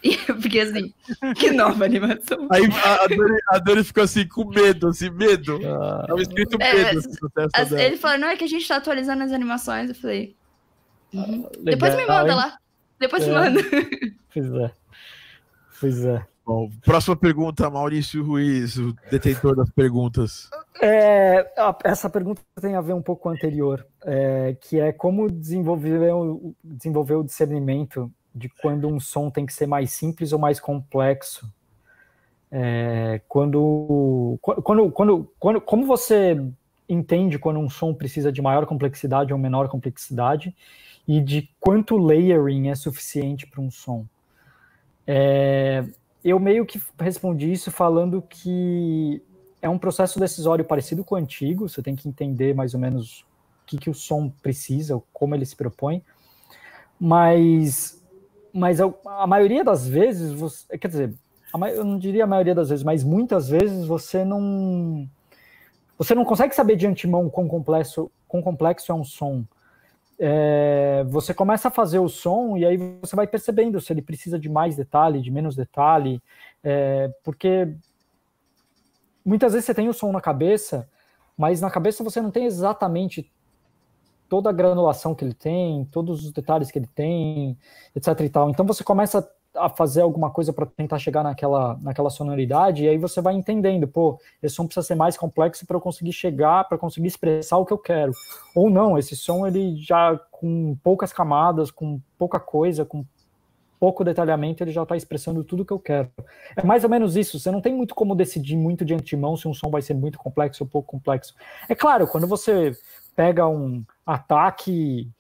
[0.03, 0.93] E eu fiquei assim,
[1.37, 2.47] que nova animação.
[2.51, 5.59] Aí a, Dani, a Dani ficou assim, com medo, assim, medo.
[5.67, 6.05] Ah.
[6.07, 7.01] Tava escrito é, medo.
[7.55, 9.89] Assim, ele falou, não, é que a gente tá atualizando as animações.
[9.89, 10.37] Eu falei,
[11.13, 11.49] uhum.
[11.63, 12.59] depois me manda lá.
[13.01, 13.27] Depois é.
[13.27, 13.61] me manda.
[14.33, 14.71] Pois é.
[15.81, 16.27] Pois é.
[16.47, 20.49] Bom, próxima pergunta, Maurício Ruiz, o detentor das perguntas.
[20.81, 21.45] É,
[21.83, 25.99] essa pergunta tem a ver um pouco com a anterior, é, que é como desenvolver,
[26.63, 31.51] desenvolver o discernimento de quando um som tem que ser mais simples ou mais complexo.
[32.53, 36.39] É, quando, quando, quando, quando, como você
[36.87, 40.55] entende quando um som precisa de maior complexidade ou menor complexidade
[41.09, 44.05] e de quanto layering é suficiente para um som?
[45.07, 45.83] É,
[46.23, 49.23] eu meio que respondi isso falando que
[49.63, 53.21] é um processo decisório parecido com o antigo, você tem que entender mais ou menos
[53.63, 56.03] o que, que o som precisa, como ele se propõe,
[57.01, 57.97] mas
[58.57, 61.15] mas a, maioria das vezes, você, quer dizer,
[61.75, 65.09] eu não diria a maioria das vezes, mas muitas vezes você não
[65.99, 69.45] você não consegue saber de antemão quão complexo, quão complexo é um som.
[70.19, 74.39] É, você começa a fazer o som e aí você vai percebendo se ele precisa
[74.39, 76.23] de mais detalhe, de menos detalhe,
[76.65, 77.69] é, porque
[79.25, 80.89] muitas vezes você tem o som na cabeça,
[81.37, 83.31] mas na cabeça você não tem exatamente
[84.29, 87.57] toda a granulação que ele tem, todos os detalhes que ele tem,
[87.95, 88.51] etc e tal.
[88.51, 92.99] Então você começa a fazer alguma coisa para tentar chegar naquela, naquela sonoridade e aí
[92.99, 96.77] você vai entendendo, pô, esse som precisa ser mais complexo para eu conseguir chegar, para
[96.77, 98.13] conseguir expressar o que eu quero.
[98.55, 103.05] Ou não, esse som ele já com poucas camadas, com pouca coisa, com
[103.79, 106.11] pouco detalhamento, ele já está expressando tudo que eu quero.
[106.57, 107.39] É mais ou menos isso.
[107.39, 110.19] Você não tem muito como decidir muito de antemão se um som vai ser muito
[110.19, 111.35] complexo ou pouco complexo.
[111.69, 112.73] É claro, quando você
[113.15, 115.11] pega um ataque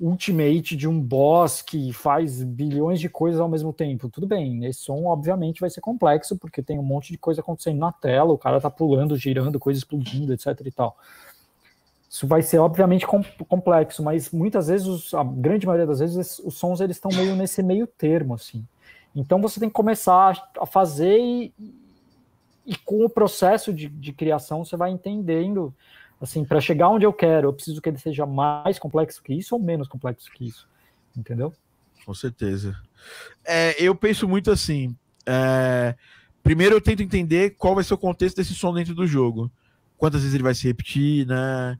[0.00, 4.08] ultimate de um boss que faz bilhões de coisas ao mesmo tempo.
[4.08, 7.78] Tudo bem, esse som obviamente vai ser complexo, porque tem um monte de coisa acontecendo
[7.78, 10.96] na tela, o cara tá pulando, girando, coisa explodindo, etc e tal.
[12.08, 13.06] Isso vai ser obviamente
[13.48, 17.34] complexo, mas muitas vezes, os, a grande maioria das vezes, os sons eles estão meio
[17.34, 18.66] nesse meio termo, assim.
[19.14, 21.52] Então você tem que começar a fazer e,
[22.64, 25.74] e com o processo de, de criação você vai entendendo
[26.20, 29.54] assim, para chegar onde eu quero, eu preciso que ele seja mais complexo que isso
[29.54, 30.68] ou menos complexo que isso,
[31.16, 31.52] entendeu?
[32.04, 32.76] Com certeza.
[33.44, 34.96] É, eu penso muito assim.
[35.26, 35.94] É,
[36.42, 39.50] primeiro eu tento entender qual vai ser o contexto desse som dentro do jogo.
[39.98, 41.78] Quantas vezes ele vai se repetir, né?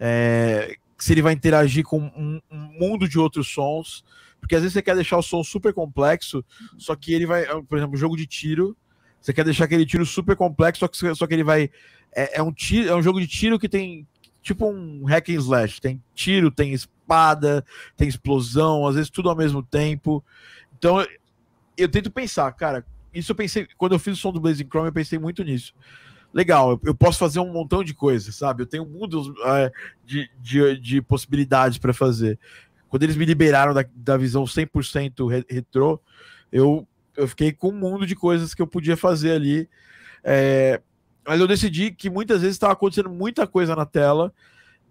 [0.00, 4.04] É, se ele vai interagir com um, um, mundo de outros sons.
[4.40, 6.44] Porque às vezes você quer deixar o som super complexo,
[6.76, 8.76] só que ele vai, por exemplo, jogo de tiro,
[9.20, 11.70] você quer deixar aquele tiro super complexo, só que, só que ele vai
[12.14, 14.06] é, é, um tiro, é um jogo de tiro que tem
[14.42, 15.80] tipo um hack and slash.
[15.80, 17.64] Tem tiro, tem espada,
[17.96, 20.24] tem explosão, às vezes tudo ao mesmo tempo.
[20.76, 21.04] Então
[21.76, 22.84] eu tento pensar, cara.
[23.12, 25.74] Isso eu pensei, quando eu fiz o som do Blazing Chrome, eu pensei muito nisso.
[26.32, 28.62] Legal, eu, posso fazer um montão de coisas, sabe?
[28.62, 29.72] Eu tenho um mundo é,
[30.04, 32.38] de, de, de possibilidades para fazer.
[32.88, 35.98] Quando eles me liberaram da, da visão 100% re, retrô,
[36.52, 36.86] eu,
[37.16, 39.68] eu fiquei com um mundo de coisas que eu podia fazer ali.
[40.22, 40.82] É,
[41.28, 44.32] mas eu decidi que muitas vezes estava acontecendo muita coisa na tela.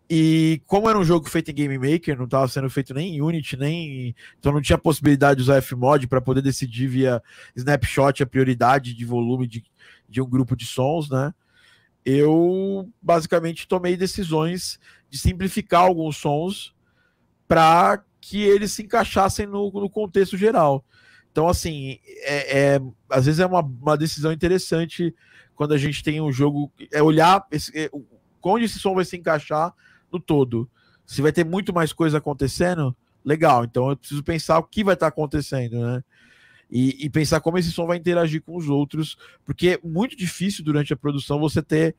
[0.07, 3.21] E como era um jogo feito em Game Maker, não estava sendo feito nem em
[3.23, 4.15] Unity, nem.
[4.37, 7.23] Então não tinha possibilidade de usar Fmod para poder decidir via
[7.55, 9.63] snapshot a prioridade de volume de,
[10.07, 11.33] de um grupo de sons, né?
[12.05, 14.79] Eu basicamente tomei decisões
[15.09, 16.75] de simplificar alguns sons
[17.47, 20.85] para que eles se encaixassem no, no contexto geral.
[21.31, 25.13] Então, assim, é, é, às vezes é uma, uma decisão interessante
[25.57, 27.89] quando a gente tem um jogo, é olhar esse, é,
[28.43, 29.73] onde esse som vai se encaixar
[30.11, 30.69] no todo.
[31.05, 32.95] Se vai ter muito mais coisa acontecendo,
[33.25, 33.65] legal.
[33.65, 36.03] Então eu preciso pensar o que vai estar acontecendo, né?
[36.69, 40.65] E, e, pensar como esse som vai interagir com os outros, porque é muito difícil
[40.65, 41.95] durante a produção você ter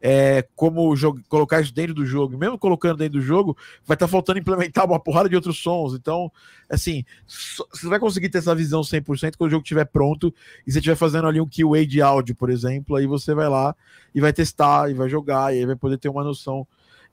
[0.00, 0.94] é, como
[1.28, 2.36] colocar isso dentro do jogo.
[2.38, 5.94] Mesmo colocando dentro do jogo, vai estar tá faltando implementar uma porrada de outros sons.
[5.94, 6.30] Então,
[6.68, 10.32] assim, você vai conseguir ter essa visão 100% quando o jogo estiver pronto
[10.66, 12.96] e você estiver fazendo ali um QA de áudio, por exemplo.
[12.96, 13.74] Aí você vai lá
[14.14, 16.66] e vai testar e vai jogar e aí vai poder ter uma noção.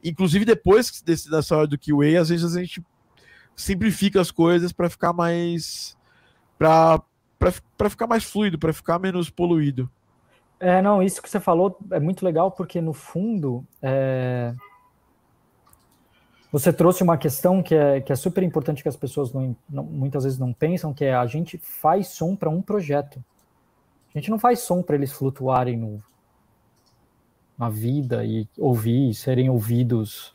[0.03, 2.83] Inclusive, depois desse, dessa hora do QA, às vezes a gente
[3.55, 5.97] simplifica as coisas para ficar mais.
[6.57, 7.01] para
[7.89, 9.89] ficar mais fluido, para ficar menos poluído.
[10.66, 14.51] É, não, isso que você falou é muito legal, porque no fundo é...
[16.51, 19.84] você trouxe uma questão que é, que é super importante que as pessoas não, não,
[19.84, 23.24] muitas vezes não pensam, que é a gente faz som para um projeto.
[24.09, 26.03] A gente não faz som para eles flutuarem no,
[27.55, 30.34] na vida e ouvir, serem ouvidos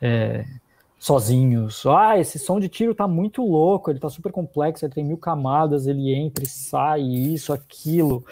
[0.00, 0.46] é,
[0.98, 1.84] sozinhos.
[1.84, 5.18] Ah, esse som de tiro tá muito louco, ele tá super complexo, ele tem mil
[5.18, 8.24] camadas, ele entra e sai, isso, aquilo.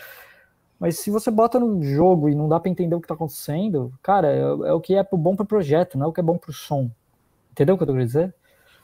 [0.79, 3.93] Mas se você bota no jogo e não dá para entender o que tá acontecendo,
[4.03, 6.37] cara, é, é, o que é bom pro projeto, não é o que é bom
[6.37, 6.91] pro som.
[7.51, 8.35] Entendeu o que eu tô querendo dizer?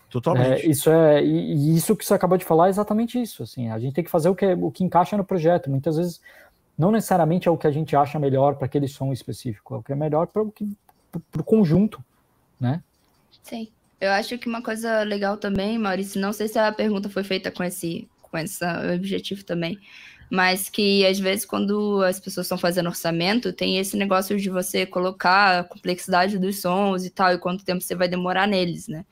[0.08, 0.62] Totalmente.
[0.62, 3.42] É, isso é e, e, isso que você acabou de falar é exatamente isso.
[3.42, 5.70] Assim, a gente tem que fazer o que o que encaixa no projeto.
[5.70, 6.20] Muitas vezes
[6.76, 9.82] não necessariamente é o que a gente acha melhor para aquele som específico, é o
[9.82, 12.02] que é melhor para o conjunto,
[12.58, 12.82] né?
[13.42, 13.68] Sim.
[14.00, 17.52] Eu acho que uma coisa legal também, Maurício, não sei se a pergunta foi feita
[17.52, 18.64] com esse, com esse
[18.96, 19.78] objetivo também,
[20.32, 24.86] mas que às vezes quando as pessoas estão fazendo orçamento, tem esse negócio de você
[24.86, 29.04] colocar a complexidade dos sons e tal, e quanto tempo você vai demorar neles, né?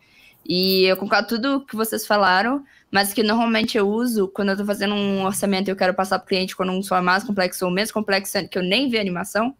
[0.48, 4.66] E eu concordo tudo que vocês falaram, mas que normalmente eu uso quando eu estou
[4.66, 7.22] fazendo um orçamento e eu quero passar para o cliente quando um som é mais
[7.22, 9.54] complexo ou menos complexo, que eu nem vi animação,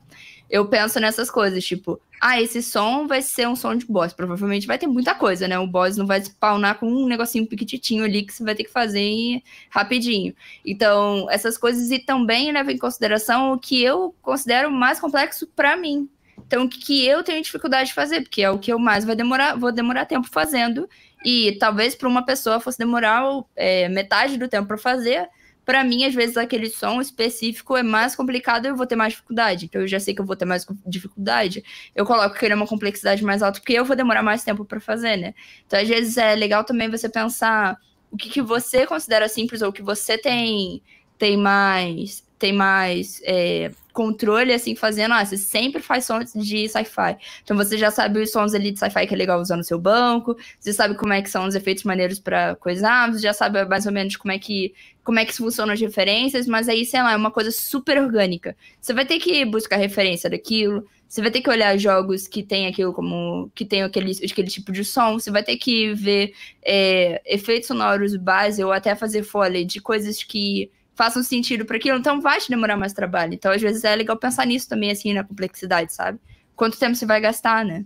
[0.49, 4.13] eu penso nessas coisas, tipo, ah, esse som vai ser um som de boss.
[4.13, 5.59] Provavelmente vai ter muita coisa, né?
[5.59, 8.71] O boss não vai spawnar com um negocinho piquititinho ali que você vai ter que
[8.71, 10.35] fazer rapidinho.
[10.65, 15.77] Então, essas coisas e também leva em consideração o que eu considero mais complexo para
[15.77, 16.09] mim.
[16.47, 19.17] Então, o que eu tenho dificuldade de fazer, porque é o que eu mais vai
[19.17, 20.89] demorar, vou demorar tempo fazendo.
[21.25, 23.23] E talvez para uma pessoa fosse demorar
[23.57, 25.29] é, metade do tempo para fazer,
[25.65, 29.67] para mim, às vezes, aquele som específico é mais complicado eu vou ter mais dificuldade.
[29.67, 31.63] Então, eu já sei que eu vou ter mais dificuldade.
[31.95, 34.65] Eu coloco que ele é uma complexidade mais alta, porque eu vou demorar mais tempo
[34.65, 35.35] para fazer, né?
[35.67, 37.77] Então, às vezes, é legal também você pensar
[38.11, 40.83] o que, que você considera simples ou o que você tem,
[41.19, 47.19] tem mais tem mais é, controle, assim, fazendo, ah, você sempre faz sons de sci-fi.
[47.45, 49.79] Então você já sabe os sons ali de sci-fi que é legal usar no seu
[49.79, 53.63] banco, você sabe como é que são os efeitos maneiros para coisar, você já sabe
[53.67, 54.75] mais ou menos como é que
[55.11, 58.57] como é que funcionam as referências, mas aí, sei lá, é uma coisa super orgânica.
[58.81, 62.69] Você vai ter que buscar referência daquilo, você vai ter que olhar jogos que tem
[62.69, 63.51] aquilo como.
[63.53, 66.33] que tem aquele, aquele tipo de som, você vai ter que ver
[66.63, 71.99] é, efeitos sonoros base ou até fazer foley de coisas que façam sentido para aquilo,
[71.99, 73.35] então vai te demorar mais trabalho.
[73.35, 76.21] Então, às vezes, é legal pensar nisso também, assim, na complexidade, sabe?
[76.55, 77.85] Quanto tempo você vai gastar, né?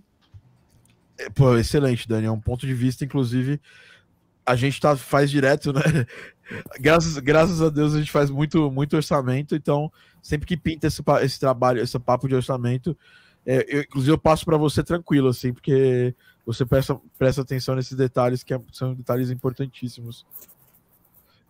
[1.17, 2.27] É, pô, excelente, Dani.
[2.27, 3.59] É um ponto de vista, inclusive,
[4.45, 5.81] a gente tá, faz direto, né?
[6.81, 9.91] Graças, graças a Deus a gente faz muito, muito orçamento, então
[10.23, 12.97] sempre que pinta esse, esse trabalho, esse papo de orçamento,
[13.47, 16.15] é, eu, inclusive eu passo para você tranquilo, assim, porque
[16.47, 20.27] você presta, presta atenção nesses detalhes que é, são detalhes importantíssimos.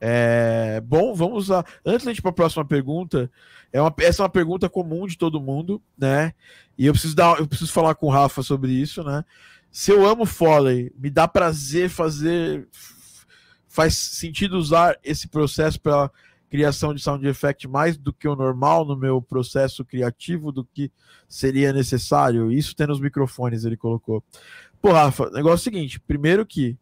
[0.01, 1.65] É, bom, vamos lá.
[1.85, 3.31] Antes de ir para a próxima pergunta,
[3.73, 6.35] é uma, essa é uma pergunta comum de todo mundo, né?
[6.77, 9.25] E eu preciso dar, eu preciso falar com o Rafa sobre isso, né?
[9.71, 12.69] Se eu amo Foley, me dá prazer fazer,
[13.75, 16.09] faz sentido usar esse processo para
[16.49, 20.93] criação de sound effect mais do que o normal no meu processo criativo do que
[21.29, 22.53] seria necessário.
[22.53, 24.23] Isso tendo os microfones, ele colocou.
[24.81, 26.79] Pô, Rafa, negócio é o seguinte: primeiro que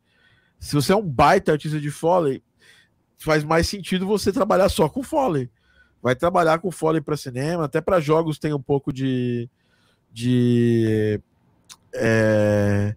[0.58, 2.44] se você é um baita artista de Foley,
[3.16, 5.50] faz mais sentido você trabalhar só com Foley.
[6.02, 9.48] Vai trabalhar com Foley para cinema, até para jogos tem um pouco de.
[10.12, 11.18] de
[11.94, 12.94] é,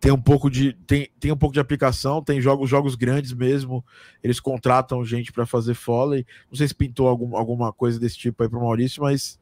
[0.00, 3.84] tem um pouco de tem, tem um pouco de aplicação, tem jogos jogos grandes mesmo,
[4.22, 6.24] eles contratam gente para fazer foley.
[6.50, 9.38] Não sei se pintou algum, alguma coisa desse tipo aí para Maurício, mas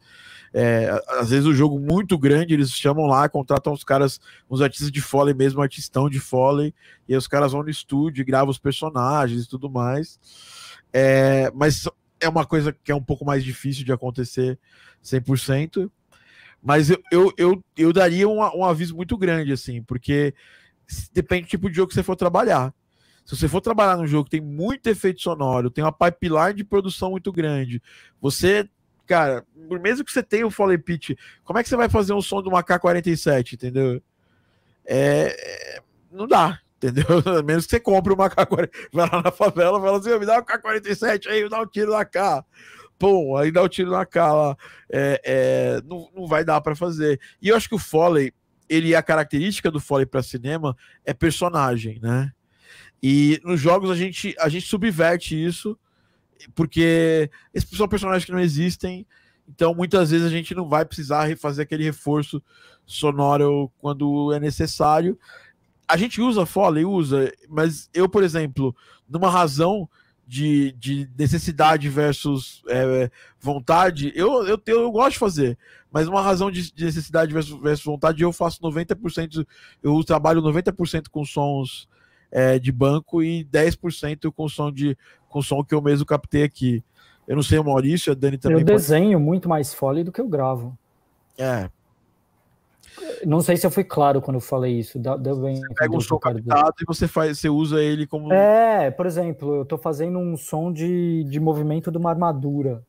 [0.54, 4.18] é, às vezes o jogo muito grande eles chamam lá, contratam os caras,
[4.50, 6.74] uns artistas de foley mesmo, artistão de foley,
[7.06, 10.18] e aí os caras vão no estúdio, gravam os personagens e tudo mais.
[10.92, 11.86] É, mas
[12.18, 14.58] é uma coisa que é um pouco mais difícil de acontecer
[15.04, 15.90] 100%.
[16.66, 20.34] Mas eu, eu, eu, eu daria um, um aviso muito grande, assim, porque
[21.12, 22.74] depende do tipo de jogo que você for trabalhar.
[23.24, 26.64] Se você for trabalhar num jogo que tem muito efeito sonoro, tem uma pipeline de
[26.64, 27.80] produção muito grande,
[28.20, 28.68] você,
[29.06, 29.46] cara,
[29.80, 31.10] mesmo que você tenha o Foley Pitch,
[31.44, 34.02] como é que você vai fazer um som de uma K-47, entendeu?
[34.84, 37.06] É, não dá, entendeu?
[37.38, 40.32] A menos que você compre uma K-47, vai lá na favela fala assim, me dá
[40.32, 42.44] uma K-47 aí, me dá um tiro na K
[42.98, 44.56] pum, aí dá o tiro na cara,
[44.90, 47.20] é, é, não, não vai dar para fazer.
[47.40, 48.32] E eu acho que o Foley,
[48.68, 52.32] ele a característica do Foley para cinema é personagem, né?
[53.02, 55.78] E nos jogos a gente a gente subverte isso
[56.54, 59.06] porque esses são personagens que não existem,
[59.48, 62.42] então muitas vezes a gente não vai precisar fazer aquele reforço
[62.84, 65.18] sonoro quando é necessário.
[65.88, 68.74] A gente usa Foley, usa, mas eu, por exemplo,
[69.08, 69.88] numa razão
[70.26, 75.58] de, de necessidade versus é, vontade, eu, eu, eu, eu gosto de fazer.
[75.90, 79.46] Mas uma razão de, de necessidade versus, versus, vontade, eu faço 90%,
[79.82, 81.88] eu trabalho 90% com sons
[82.30, 84.98] é, de banco e 10% com som de
[85.28, 86.82] com som que eu mesmo captei aqui.
[87.26, 88.58] Eu não sei o Maurício, a Dani também.
[88.58, 89.24] Eu desenho pode...
[89.24, 90.76] muito mais foley do que eu gravo.
[91.38, 91.68] É.
[93.24, 94.98] Não sei se eu fui claro quando eu falei isso.
[94.98, 98.32] Deu bem, você pega um som captado e você faz, você usa ele como.
[98.32, 102.82] É, por exemplo, eu estou fazendo um som de, de movimento de uma armadura.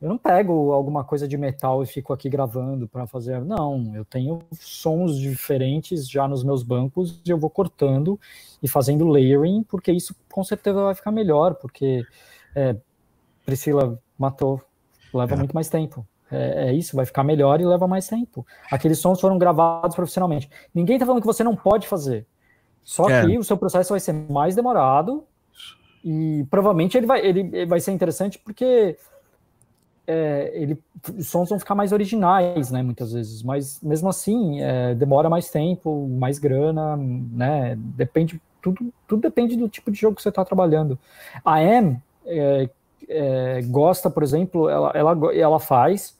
[0.00, 3.42] Eu não pego alguma coisa de metal e fico aqui gravando para fazer.
[3.42, 8.20] Não, eu tenho sons diferentes já nos meus bancos e eu vou cortando
[8.62, 12.04] e fazendo layering, porque isso com certeza vai ficar melhor, porque
[12.54, 12.76] é,
[13.44, 14.60] Priscila matou,
[15.14, 15.36] leva é.
[15.38, 16.06] muito mais tempo.
[16.30, 18.44] É, é, isso, vai ficar melhor e leva mais tempo.
[18.70, 20.50] Aqueles sons foram gravados profissionalmente.
[20.74, 22.26] Ninguém está falando que você não pode fazer.
[22.82, 23.24] Só é.
[23.24, 25.24] que o seu processo vai ser mais demorado
[26.04, 28.96] e provavelmente ele vai, ele, ele vai ser interessante porque
[30.06, 30.80] é, ele,
[31.16, 35.50] os sons vão ficar mais originais, né, muitas vezes, mas mesmo assim é, demora mais
[35.50, 40.44] tempo, mais grana, né, depende, tudo, tudo depende do tipo de jogo que você está
[40.44, 40.96] trabalhando.
[41.44, 42.70] A M é,
[43.08, 46.15] é, gosta, por exemplo, ela, ela, ela faz,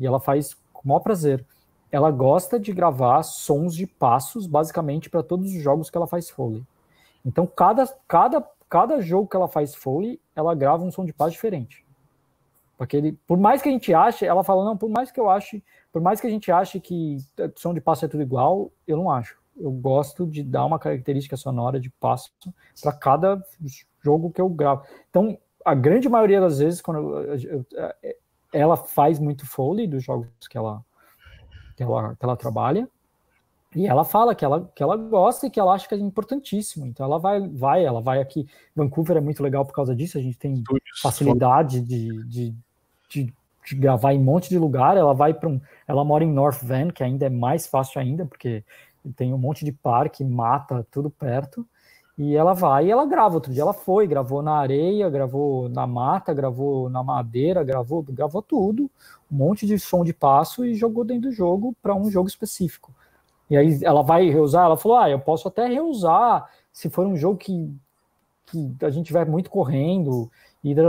[0.00, 1.44] e ela faz com o maior prazer,
[1.92, 6.30] ela gosta de gravar sons de passos, basicamente, para todos os jogos que ela faz
[6.30, 6.64] Foley.
[7.24, 11.32] Então, cada, cada, cada jogo que ela faz Foley, ela grava um som de passo
[11.32, 11.84] diferente.
[12.78, 15.28] Porque ele, por mais que a gente ache, ela fala, não, por mais que eu
[15.28, 17.18] ache, por mais que a gente ache que
[17.56, 19.38] som de passo é tudo igual, eu não acho.
[19.54, 22.30] Eu gosto de dar uma característica sonora de passo
[22.80, 23.44] para cada
[24.02, 24.84] jogo que eu gravo.
[25.10, 27.66] Então, a grande maioria das vezes, quando eu, eu,
[28.52, 30.84] ela faz muito foley dos jogos que ela,
[31.76, 32.88] que ela, que ela trabalha,
[33.74, 36.86] e ela fala que ela, que ela gosta e que ela acha que é importantíssimo.
[36.86, 38.46] Então ela vai, vai, ela vai aqui.
[38.74, 40.18] Vancouver é muito legal por causa disso.
[40.18, 40.62] A gente tem
[41.00, 42.54] facilidade de, de,
[43.08, 43.34] de,
[43.64, 44.96] de, gravar em um monte de lugar.
[44.96, 45.60] Ela vai para um.
[45.86, 48.64] Ela mora em North Van, que ainda é mais fácil ainda, porque
[49.14, 51.64] tem um monte de parque, mata, tudo perto.
[52.20, 53.36] E ela vai e ela grava.
[53.36, 58.42] Outro dia ela foi, gravou na areia, gravou na mata, gravou na madeira, gravou, gravou
[58.42, 58.90] tudo,
[59.32, 62.94] um monte de som de passo e jogou dentro do jogo para um jogo específico.
[63.48, 67.16] E aí ela vai reusar, ela falou: "Ah, eu posso até reusar se for um
[67.16, 67.74] jogo que
[68.50, 70.30] que a gente tiver muito correndo
[70.62, 70.82] e é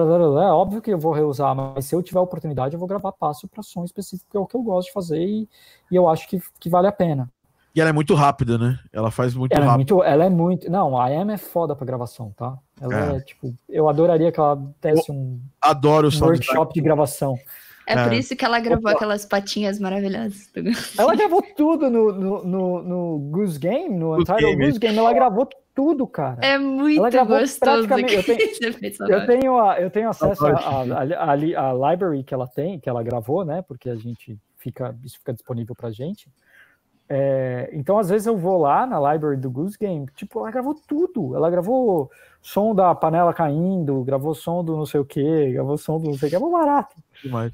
[0.52, 3.64] óbvio que eu vou reusar, mas se eu tiver oportunidade, eu vou gravar passo para
[3.64, 5.48] som específico, que é o que eu gosto de fazer e,
[5.92, 7.30] e eu acho que, que vale a pena.
[7.74, 8.80] E ela é muito rápida, né?
[8.92, 9.94] Ela faz muito ela rápido.
[9.94, 10.70] É muito, ela é muito.
[10.70, 12.58] Não, a Em é foda pra gravação, tá?
[12.80, 13.56] Ela é, é tipo.
[13.70, 15.40] Eu adoraria que ela desse um.
[15.62, 17.38] Adoro um workshop de gravação.
[17.88, 18.98] É, é, por isso que ela gravou Opa.
[18.98, 20.50] aquelas patinhas maravilhosas.
[20.98, 24.98] Ela gravou tudo no, no, no, no Goose Game, no Untitled Goose Game.
[24.98, 26.40] Ela gravou tudo, cara.
[26.42, 27.88] É muito ela gravou gostoso.
[27.88, 28.40] Praticamente, eu, tenho,
[29.10, 33.62] eu, tenho a, eu tenho acesso à library que ela tem, que ela gravou, né?
[33.62, 36.30] Porque a gente fica, isso fica disponível pra gente.
[37.14, 40.74] É, então, às vezes, eu vou lá na library do Goose Game, tipo, ela gravou
[40.88, 41.36] tudo.
[41.36, 42.10] Ela gravou
[42.42, 46.14] som da panela caindo, gravou som do não sei o que, gravou som do não
[46.18, 46.96] sei o que, é barato.
[47.22, 47.52] Demais.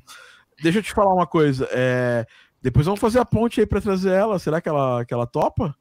[0.61, 1.67] Deixa eu te falar uma coisa.
[1.71, 2.27] É...
[2.61, 4.37] Depois vamos fazer a ponte aí para trazer ela.
[4.37, 5.75] Será que ela, que ela topa?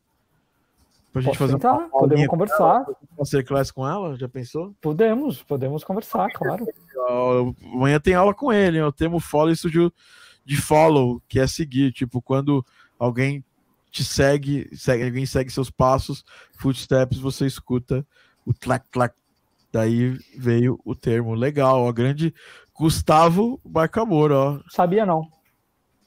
[1.13, 2.87] Pra gente Posso fazer tentar, uma podemos conversar.
[3.15, 4.17] Fazer classe com ela?
[4.17, 4.75] Já pensou?
[4.81, 6.67] Podemos, podemos conversar, claro.
[7.75, 8.79] Amanhã tem aula com ele.
[8.79, 9.93] Eu temo follow isso de,
[10.47, 11.93] de follow, que é seguir.
[11.93, 12.65] Tipo, quando
[12.99, 13.45] alguém
[13.97, 16.23] te segue, segue, alguém segue seus passos,
[16.59, 18.07] footsteps, você escuta
[18.45, 19.15] o tlac tlac.
[19.73, 22.35] Daí veio o termo legal, ó, grande
[22.75, 24.61] Gustavo Barcamor, ó.
[24.69, 25.27] Sabia não.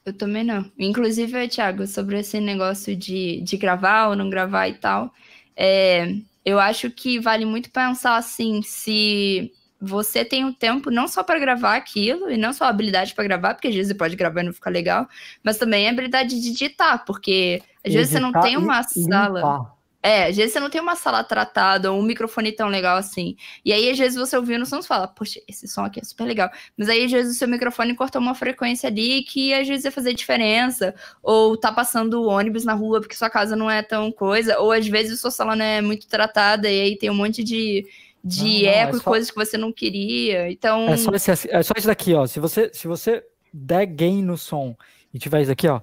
[0.04, 0.70] Eu também não.
[0.78, 5.12] Inclusive, Thiago, sobre esse negócio de, de gravar ou não gravar e tal,
[5.56, 6.14] é,
[6.44, 11.22] eu acho que vale muito pensar assim, se você tem o um tempo não só
[11.22, 14.14] para gravar aquilo, e não só a habilidade para gravar, porque às vezes você pode
[14.14, 15.08] gravar e não ficar legal,
[15.42, 19.72] mas também a habilidade de digitar, porque às vezes você não tem uma sala.
[20.02, 23.36] É, às vezes você não tem uma sala tratada ou um microfone tão legal assim.
[23.62, 26.04] E aí, às vezes, você ouvindo o som e fala, poxa, esse som aqui é
[26.04, 26.50] super legal.
[26.74, 29.92] Mas aí, às vezes, o seu microfone cortou uma frequência ali que às vezes ia
[29.92, 30.94] fazer diferença.
[31.22, 34.58] Ou tá passando ônibus na rua porque sua casa não é tão coisa.
[34.58, 37.86] Ou às vezes sua sala não é muito tratada e aí tem um monte de
[38.22, 40.50] de não, não, eco é e coisas que você não queria.
[40.50, 40.88] Então.
[40.88, 42.26] É só, esse, é só isso daqui, ó.
[42.26, 44.76] Se você, se você der gain no som
[45.12, 45.80] e tiver isso aqui, ó.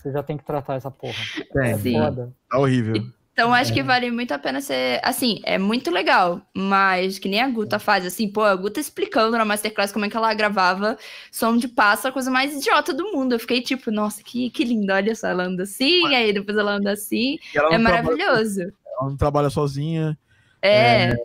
[0.00, 1.22] Você já tem que tratar essa porra.
[1.56, 1.98] É, Sim.
[1.98, 2.32] foda.
[2.48, 2.94] Tá horrível.
[3.40, 3.74] Então, acho é.
[3.74, 5.00] que vale muito a pena ser.
[5.02, 9.38] Assim, é muito legal, mas que nem a Guta faz, assim, pô, a Guta explicando
[9.38, 10.98] na Masterclass como é que ela gravava
[11.32, 13.34] som de passo, a coisa mais idiota do mundo.
[13.34, 16.12] Eu fiquei tipo, nossa, que, que lindo, olha só, ela anda assim, mas...
[16.12, 17.38] aí depois ela anda assim.
[17.54, 18.56] É maravilhoso.
[18.56, 20.18] Trabalha, ela não trabalha sozinha.
[20.60, 21.04] É.
[21.04, 21.12] é.
[21.12, 21.16] é.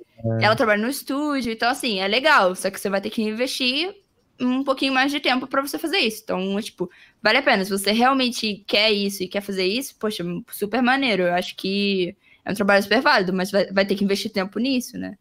[0.45, 3.93] ela trabalha no estúdio, então assim, é legal, só que você vai ter que investir
[4.39, 6.21] um pouquinho mais de tempo para você fazer isso.
[6.23, 6.89] Então, tipo,
[7.21, 7.63] vale a pena.
[7.63, 11.23] Se você realmente quer isso e quer fazer isso, poxa, super maneiro.
[11.23, 14.59] Eu acho que é um trabalho super válido, mas vai, vai ter que investir tempo
[14.59, 15.17] nisso, né?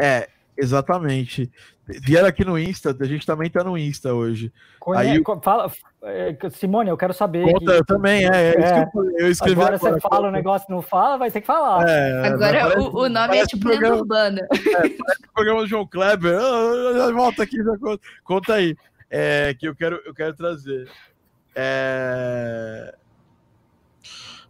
[0.00, 1.50] É, exatamente.
[1.88, 4.52] Vieram aqui no Insta, a gente também tá no Insta hoje.
[4.80, 4.98] Conhe...
[4.98, 5.70] Aí, fala,
[6.02, 7.44] é, Simone, eu quero saber.
[7.44, 8.28] Conta, que, eu também, é.
[8.28, 11.46] é, é eu, escrevi agora, agora você fala o negócio não fala, vai ter que
[11.46, 11.88] falar.
[11.88, 14.40] É, agora o, o, nome é tipo programa, urbana.
[14.56, 16.36] É, o programa do João Kleber.
[16.40, 18.02] Oh, volta aqui, já conta.
[18.24, 18.76] conta aí.
[19.08, 20.88] É, que eu quero, eu quero trazer.
[21.54, 22.94] É...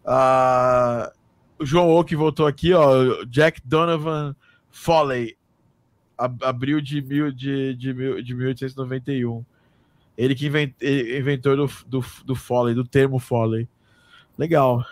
[0.07, 1.12] Ah,
[1.59, 3.24] o João Oak voltou aqui, ó.
[3.26, 4.34] Jack Donovan
[4.70, 5.37] Foley
[6.19, 9.45] abril de, mil, de, de, mil, de 1891.
[10.17, 13.69] Ele que invent, inventor do, do, do Foley, do termo Foley.
[14.39, 14.85] Legal.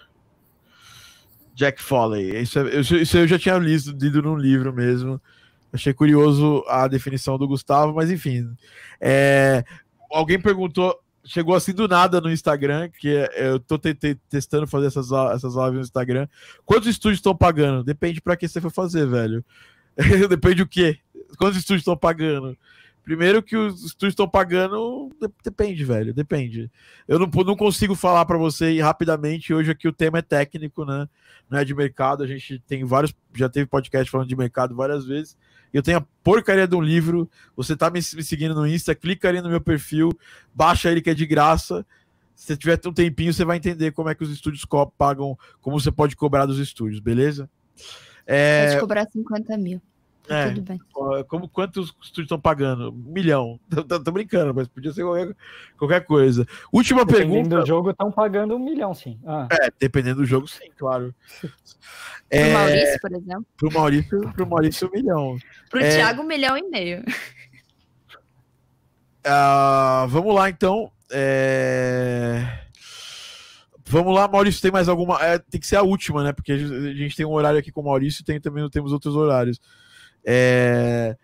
[1.55, 2.41] Jack Foley.
[2.41, 5.21] Isso, é, isso eu já tinha lido, lido num livro mesmo.
[5.73, 8.49] Achei curioso a definição do Gustavo, mas enfim.
[9.01, 9.65] É,
[10.11, 13.79] alguém perguntou, chegou assim do nada no Instagram, que é, eu tô
[14.29, 16.29] testando fazer essas, essas lives no Instagram.
[16.65, 17.83] Quantos estúdios estão pagando?
[17.83, 19.45] Depende para que você for fazer, velho.
[20.29, 20.99] Depende do quê?
[21.37, 22.57] Quantos estúdios estão pagando?
[23.05, 25.11] Primeiro que os estúdios estão pagando,
[25.45, 26.71] depende, velho, depende.
[27.07, 31.07] Eu não, não consigo falar para você rapidamente, hoje aqui o tema é técnico, né?
[31.51, 35.05] Não é de mercado, a gente tem vários, já teve podcast falando de mercado várias
[35.05, 35.37] vezes.
[35.71, 39.29] Eu tenho a porcaria de um livro, você tá me, me seguindo no Insta, clica
[39.29, 40.11] ali no meu perfil,
[40.55, 41.85] baixa ele que é de graça.
[42.35, 44.65] Se tiver um tempinho, você vai entender como é que os estúdios
[44.97, 47.51] pagam, como você pode cobrar dos estúdios, beleza?
[48.27, 48.69] É...
[48.69, 49.83] Pode cobrar 50 mil.
[50.29, 50.81] É, tudo bem.
[51.29, 52.91] Como, quantos estúdios estão pagando?
[52.91, 53.61] Um milhão.
[53.71, 55.37] Tô, tô, brincando, mas podia ser qualquer,
[55.77, 56.47] qualquer coisa.
[56.73, 57.43] Última dependendo pergunta.
[57.43, 59.19] Dependendo do jogo, estão pagando um milhão, sim.
[59.27, 59.49] Ah.
[59.51, 61.15] É, dependendo do jogo, sim, claro.
[62.31, 63.47] Pro é, Maurício, por exemplo.
[63.57, 65.39] Pro Maurício, pro Maurício, um milhão.
[65.71, 67.05] Pro é, Thiago, um milhão e meio.
[69.27, 70.91] Uh, vamos lá, então.
[71.13, 72.61] É...
[73.87, 75.23] Vamos lá, Maurício, tem mais alguma?
[75.23, 76.33] É, tem que ser a última, né?
[76.33, 79.15] Porque a gente tem um horário aqui com o Maurício e tem, também temos outros
[79.15, 79.61] horários.
[80.25, 81.17] É,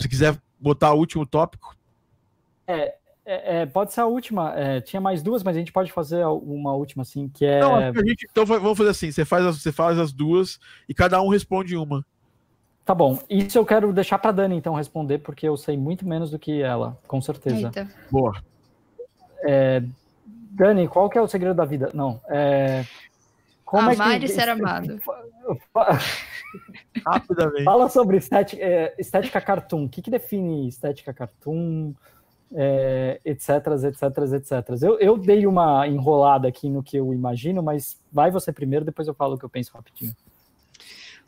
[0.00, 1.76] se quiser botar o último tópico.
[2.66, 2.94] É,
[3.24, 4.54] é, é, pode ser a última.
[4.58, 7.60] É, tinha mais duas, mas a gente pode fazer uma última, assim, que é.
[7.60, 11.20] Não, gente, então vamos fazer assim: você faz, as, você faz as duas e cada
[11.20, 12.04] um responde uma.
[12.84, 13.18] Tá bom.
[13.28, 16.62] Isso eu quero deixar para Dani, então, responder, porque eu sei muito menos do que
[16.62, 17.66] ela, com certeza.
[17.66, 17.86] Eita.
[18.10, 18.32] Boa.
[19.46, 19.82] É,
[20.52, 21.90] Dani, qual que é o segredo da vida?
[21.92, 22.18] Não.
[23.68, 24.24] Como Amar é que...
[24.24, 24.96] e ser amado.
[27.04, 27.64] Rapidamente.
[27.64, 29.84] Fala sobre estética, é, estética cartoon.
[29.84, 31.92] O que, que define estética cartoon?
[32.54, 33.50] É, etc,
[33.84, 34.02] etc,
[34.32, 34.82] etc.
[34.82, 39.06] Eu, eu dei uma enrolada aqui no que eu imagino, mas vai você primeiro, depois
[39.06, 40.16] eu falo o que eu penso rapidinho.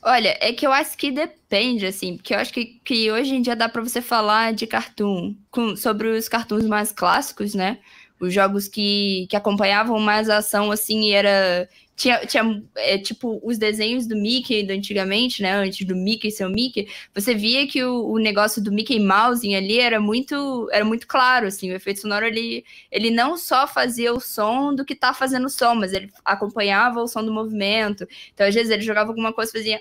[0.02, 3.42] Olha, é que eu acho que depende, assim, porque eu acho que, que hoje em
[3.42, 7.80] dia dá para você falar de cartoon, com, sobre os cartoons mais clássicos, né?
[8.20, 11.68] os jogos que, que acompanhavam mais a ação, assim, e era.
[12.00, 15.52] Tinha, tinha é, tipo, os desenhos do Mickey do antigamente, né?
[15.52, 19.54] Antes do Mickey ser o Mickey, você via que o, o negócio do Mickey Mouse
[19.54, 24.14] ali era muito, era muito claro, assim, o efeito sonoro ele, ele não só fazia
[24.14, 28.08] o som do que tá fazendo o som, mas ele acompanhava o som do movimento.
[28.32, 29.80] Então, às vezes, ele jogava alguma coisa e fazia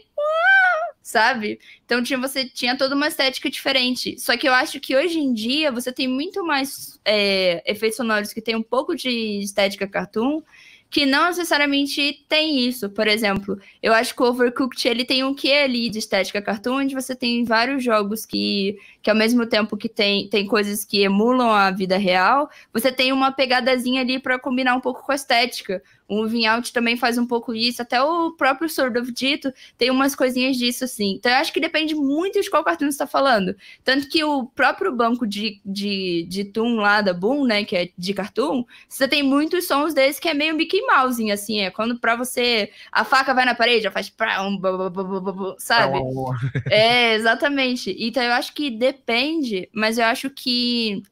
[1.02, 1.60] sabe?
[1.86, 4.20] Então tinha, você tinha toda uma estética diferente.
[4.20, 8.34] Só que eu acho que hoje em dia você tem muito mais é, efeitos sonoros
[8.34, 10.44] que tem um pouco de estética cartoon
[10.90, 12.90] que não necessariamente tem isso.
[12.90, 16.80] Por exemplo, eu acho que o Overcooked ele tem um quê ali de estética cartoon,
[16.80, 21.02] onde você tem vários jogos que, que ao mesmo tempo que tem, tem coisas que
[21.02, 25.16] emulam a vida real, você tem uma pegadazinha ali para combinar um pouco com a
[25.16, 25.84] estética.
[26.10, 30.16] O Vinhout também faz um pouco isso, até o próprio Sword of Dito tem umas
[30.16, 31.14] coisinhas disso, assim.
[31.14, 33.56] Então eu acho que depende muito de qual cartoon você está falando.
[33.84, 37.90] Tanto que o próprio banco de, de, de Toon lá da Boom, né, que é
[37.96, 42.00] de cartoon, você tem muitos sons desses que é meio Mickey Mouse, assim, é quando
[42.00, 44.10] pra você, a faca vai na parede, já faz
[45.60, 46.00] sabe?
[46.72, 47.96] É, exatamente.
[48.00, 51.04] Então eu acho que depende, mas eu acho que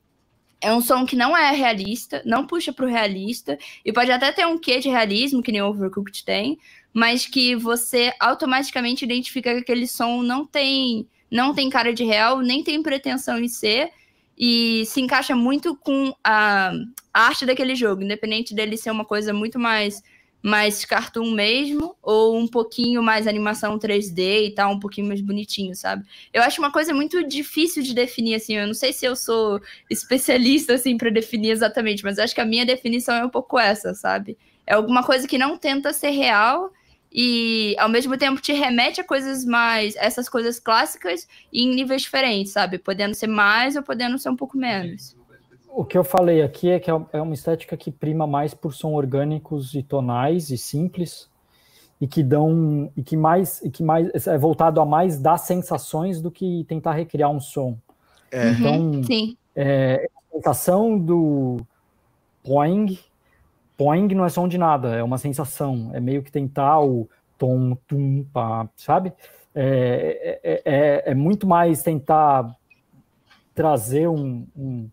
[0.60, 4.32] é um som que não é realista, não puxa para o realista, e pode até
[4.32, 6.58] ter um quê de realismo, que nem o Overcooked tem,
[6.94, 12.40] mas que você automaticamente identifica que aquele som não tem, não tem cara de real,
[12.40, 13.92] nem tem pretensão em ser,
[14.38, 16.72] e se encaixa muito com a,
[17.14, 20.02] a arte daquele jogo, independente dele ser uma coisa muito mais
[20.42, 25.76] mais cartoon mesmo, ou um pouquinho mais animação 3D e tal, um pouquinho mais bonitinho,
[25.76, 26.06] sabe?
[26.32, 29.60] Eu acho uma coisa muito difícil de definir, assim, eu não sei se eu sou
[29.90, 33.94] especialista, assim, para definir exatamente, mas acho que a minha definição é um pouco essa,
[33.94, 34.38] sabe?
[34.66, 36.72] É alguma coisa que não tenta ser real
[37.12, 42.54] e ao mesmo tempo te remete a coisas mais, essas coisas clássicas em níveis diferentes,
[42.54, 42.78] sabe?
[42.78, 45.17] Podendo ser mais ou podendo ser um pouco menos.
[45.68, 48.74] O que eu falei aqui é que é, é uma estética que prima mais por
[48.74, 51.30] som orgânicos e tonais e simples
[52.00, 56.22] e que dão e que mais e que mais é voltado a mais dar sensações
[56.22, 57.78] do que tentar recriar um som.
[58.32, 58.52] É.
[58.52, 59.38] Então, uhum, sim.
[59.56, 61.58] É, a sensação do
[62.44, 62.98] poing
[63.78, 65.92] Poing não é som de nada, é uma sensação.
[65.94, 67.08] É meio que tentar o
[67.38, 69.14] tom, tum, pá, sabe?
[69.54, 72.56] É, é, é, é muito mais tentar
[73.54, 74.90] trazer um, um,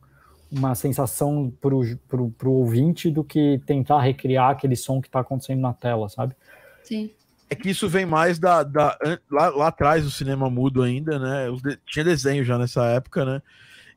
[0.56, 5.72] uma sensação para o ouvinte do que tentar recriar aquele som que está acontecendo na
[5.72, 6.34] tela, sabe?
[6.82, 7.10] Sim.
[7.50, 8.62] É que isso vem mais da.
[8.62, 8.96] da
[9.30, 11.46] lá, lá atrás do cinema mudo ainda, né?
[11.86, 13.42] Tinha desenho já nessa época, né?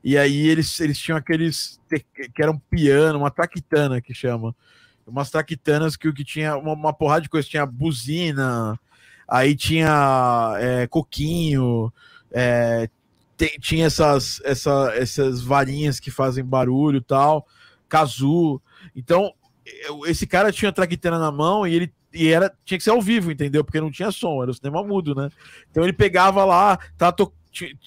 [0.02, 1.80] E aí eles, eles tinham aqueles
[2.34, 4.54] que eram piano, uma traquitana que chama.
[5.06, 8.78] Umas traquitanas que o que tinha uma, uma, porrada de coisa, tinha buzina,
[9.26, 11.92] aí tinha é, coquinho,
[12.30, 12.88] é,
[13.38, 17.46] tem, tinha essas, essa, essas varinhas que fazem barulho tal,
[17.88, 18.60] casu.
[18.94, 19.32] Então,
[20.06, 23.02] esse cara tinha a traquitana na mão e ele e era, tinha que ser ao
[23.02, 23.62] vivo, entendeu?
[23.62, 25.30] Porque não tinha som, era o cinema mudo, né?
[25.70, 27.32] Então ele pegava lá, tá, to,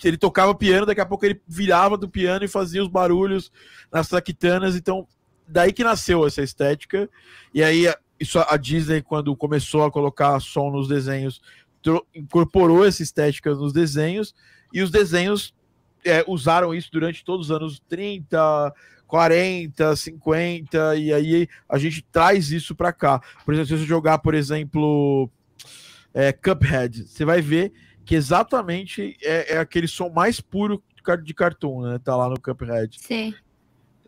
[0.04, 3.52] ele tocava piano, daqui a pouco ele virava do piano e fazia os barulhos
[3.92, 5.08] nas traquitanas, então
[5.48, 7.10] daí que nasceu essa estética.
[7.54, 11.42] E aí isso a Disney quando começou a colocar som nos desenhos,
[12.14, 14.36] incorporou essa estética nos desenhos
[14.74, 15.54] e os desenhos
[16.06, 18.74] é, usaram isso durante todos os anos 30,
[19.08, 23.22] 40, 50 e aí a gente traz isso para cá.
[23.46, 25.30] Por exemplo, se você jogar, por exemplo,
[26.14, 27.74] é, Cuphead, você vai ver
[28.06, 30.84] que exatamente é, é, aquele som mais puro
[31.24, 32.00] de cartoon, né?
[32.04, 32.98] Tá lá no Cuphead.
[33.00, 33.34] Sim.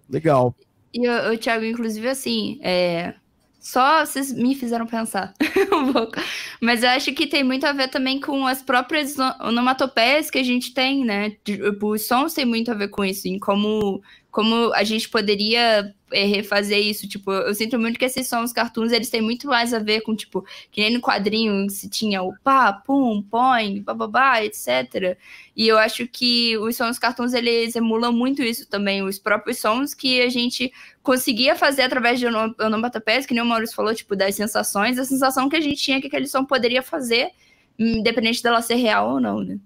[0.09, 0.55] Legal.
[0.93, 3.15] E o Thiago, inclusive, assim, é...
[3.63, 5.33] só vocês me fizeram pensar
[5.71, 6.15] um pouco.
[6.59, 10.43] Mas eu acho que tem muito a ver também com as próprias onomatopeias que a
[10.43, 11.37] gente tem, né?
[11.81, 14.03] Os sons têm muito a ver com isso, em como,
[14.33, 17.07] como a gente poderia é, refazer isso.
[17.07, 20.15] Tipo, eu sinto muito que esses sons cartoons, eles têm muito mais a ver com,
[20.15, 25.15] tipo, que nem no quadrinho se tinha o pá, pum, põe, bababá, etc.
[25.55, 29.93] E eu acho que os sons cartoons, eles emulam muito isso também, os próprios sons
[29.93, 30.73] que a gente
[31.03, 35.47] conseguia fazer através de onomatopeias, que nem o Maurício falou, tipo, das sensações, a sensação
[35.47, 37.29] que a gente tinha que aquele som poderia fazer,
[37.77, 39.59] independente dela ser real ou não, né?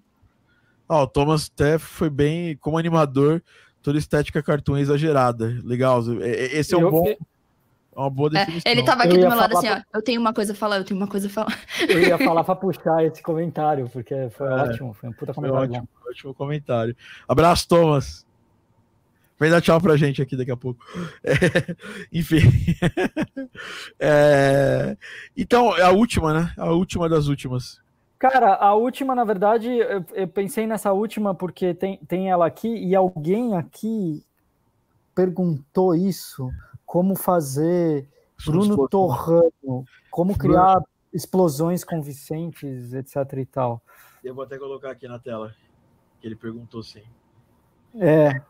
[0.90, 3.42] Oh, o Thomas até foi bem, como animador,
[3.88, 5.62] toda estética cartoon exagerada.
[5.64, 6.04] Legal.
[6.22, 7.08] É, é, esse é um eu, bom.
[7.08, 7.18] É
[7.96, 8.70] uma boa definição.
[8.70, 9.82] É, ele tava aqui do meu lado assim, ó.
[9.94, 11.58] Eu tenho uma coisa a falar, eu tenho uma coisa a falar.
[11.88, 14.94] Eu ia falar pra puxar esse comentário, porque foi é, ótimo.
[14.94, 15.70] Foi um puta comentário.
[15.70, 16.98] Ótimo, ótimo, comentário.
[17.26, 18.28] Abraço, Thomas.
[19.40, 20.84] Vem dar tchau pra gente aqui daqui a pouco.
[21.24, 21.76] É,
[22.12, 22.42] enfim.
[24.00, 24.98] É,
[25.36, 26.54] então, é a última, né?
[26.58, 27.80] A última das últimas.
[28.20, 32.68] Cara, a última, na verdade, eu, eu, pensei nessa última porque tem, tem ela aqui
[32.68, 34.26] e alguém aqui
[35.14, 36.50] perguntou isso,
[36.86, 38.08] como fazer
[38.44, 40.82] Bruno Torrano, como criar
[41.14, 43.82] explosões convincentes, etc e tal.
[44.24, 45.56] Eu vou até colocar aqui na tela,
[46.20, 47.04] que ele perguntou sim.
[47.96, 48.42] É,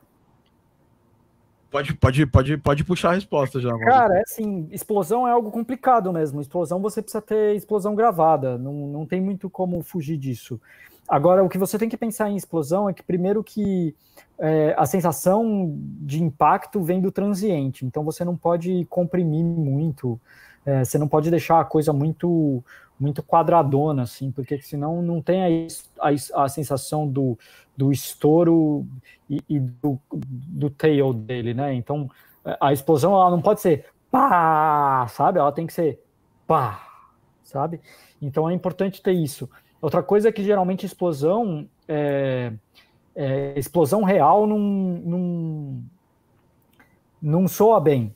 [1.69, 3.77] Pode, pode, pode, pode puxar a resposta já.
[3.79, 6.39] Cara, é assim, explosão é algo complicado mesmo.
[6.39, 10.59] Explosão você precisa ter explosão gravada, não, não tem muito como fugir disso.
[11.07, 13.95] Agora, o que você tem que pensar em explosão é que, primeiro, que
[14.37, 20.19] é, a sensação de impacto vem do transiente, então você não pode comprimir muito,
[20.65, 22.63] é, você não pode deixar a coisa muito
[22.99, 25.67] muito quadradona, assim, porque senão não tem
[25.99, 27.37] a, a, a sensação do,
[27.75, 28.87] do estouro
[29.29, 31.73] e, e, do, do tail dele, né?
[31.73, 32.09] Então,
[32.59, 35.39] a explosão ela não pode ser pá, sabe?
[35.39, 36.01] Ela tem que ser
[36.47, 36.87] pá,
[37.43, 37.81] sabe?
[38.21, 39.49] Então é importante ter isso.
[39.81, 42.53] Outra coisa é que geralmente explosão é,
[43.15, 45.83] é explosão real não, não,
[47.21, 48.15] não soa bem,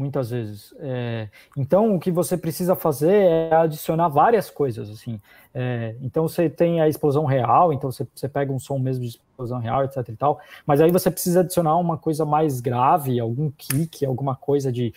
[0.00, 0.74] muitas vezes.
[0.78, 5.20] É, então, o que você precisa fazer é adicionar várias coisas, assim.
[5.54, 9.10] É, então, você tem a explosão real, então você, você pega um som mesmo de
[9.10, 13.50] explosão real, etc e tal, mas aí você precisa adicionar uma coisa mais grave, algum
[13.50, 14.94] kick, alguma coisa de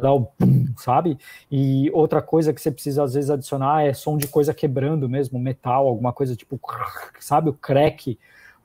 [0.00, 1.16] dar o pum, sabe?
[1.50, 5.38] E outra coisa que você precisa às vezes adicionar é som de coisa quebrando mesmo,
[5.38, 6.58] metal, alguma coisa tipo,
[7.20, 8.18] sabe, o crack,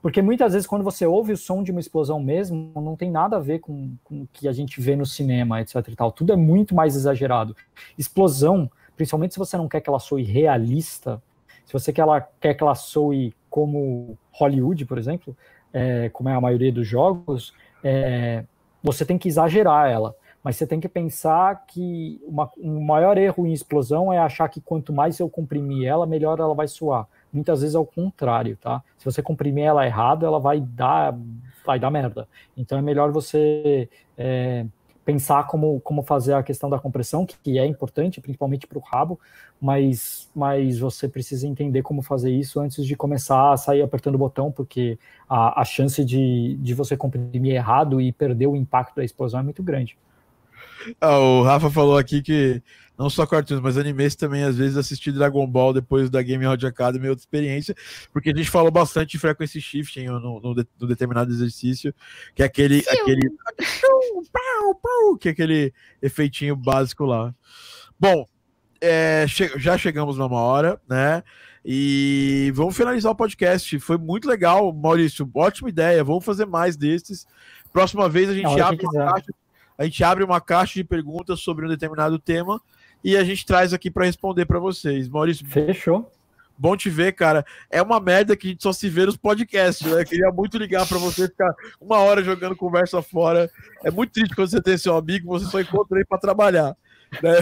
[0.04, 3.38] porque muitas vezes, quando você ouve o som de uma explosão mesmo, não tem nada
[3.38, 5.76] a ver com, com o que a gente vê no cinema, etc.
[5.88, 6.12] e tal.
[6.12, 7.56] Tudo é muito mais exagerado.
[7.96, 11.22] Explosão, principalmente se você não quer que ela soe realista,
[11.64, 15.34] se você quer, ela, quer que ela soe como Hollywood, por exemplo,
[15.72, 18.44] é, como é a maioria dos jogos, é,
[18.82, 20.14] você tem que exagerar ela.
[20.42, 24.60] Mas você tem que pensar que uma, um maior erro em explosão é achar que
[24.60, 27.08] quanto mais eu comprimir ela, melhor ela vai soar.
[27.34, 28.82] Muitas vezes é o contrário, tá?
[28.96, 31.18] Se você comprimir ela errado, ela vai dar,
[31.66, 32.28] vai dar merda.
[32.56, 34.64] Então é melhor você é,
[35.04, 38.80] pensar como, como fazer a questão da compressão, que, que é importante, principalmente para o
[38.80, 39.20] rabo,
[39.60, 44.18] mas, mas você precisa entender como fazer isso antes de começar a sair apertando o
[44.18, 49.04] botão, porque a, a chance de, de você comprimir errado e perder o impacto da
[49.04, 49.96] explosão é muito grande.
[51.00, 52.62] Ah, o Rafa falou aqui que
[52.96, 56.68] não só cartoons, mas animes também, às vezes, assistir Dragon Ball depois da Game Audio
[56.68, 57.74] Academy é outra experiência,
[58.12, 61.92] porque a gente falou bastante de frequency shifting no, no, no determinado exercício,
[62.34, 63.30] que é aquele, aquele
[65.20, 67.34] que é aquele efeitinho básico lá.
[67.98, 68.26] Bom,
[68.80, 71.22] é, che já chegamos numa hora, né?
[71.64, 73.78] E vamos finalizar o podcast.
[73.80, 75.28] Foi muito legal, Maurício.
[75.34, 76.04] Ótima ideia.
[76.04, 77.26] Vamos fazer mais desses.
[77.72, 79.32] Próxima vez a gente abre uma caixa,
[79.76, 82.60] a gente abre uma caixa de perguntas sobre um determinado tema
[83.02, 85.08] e a gente traz aqui para responder para vocês.
[85.08, 85.46] Maurício.
[85.46, 86.10] Fechou.
[86.56, 87.44] Bom te ver, cara.
[87.68, 90.00] É uma merda que a gente só se vê nos podcasts, né?
[90.00, 93.50] Eu queria muito ligar para você ficar uma hora jogando conversa fora.
[93.82, 96.76] É muito triste quando você tem seu amigo, você só encontra ele para trabalhar.
[97.20, 97.32] Né?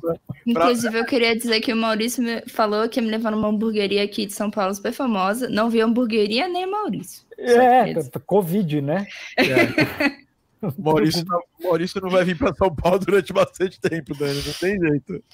[0.46, 4.02] Inclusive, eu queria dizer que o Maurício me falou que ia me levar numa hamburgueria
[4.02, 5.48] aqui de São Paulo super famosa.
[5.50, 7.24] Não vi hamburgueria nem Maurício.
[7.38, 7.92] É,
[8.26, 9.06] Covid, né?
[9.36, 10.22] É.
[10.78, 14.78] Maurício, não, Maurício não vai vir para São Paulo durante bastante tempo, Dani, não tem
[14.78, 15.24] jeito.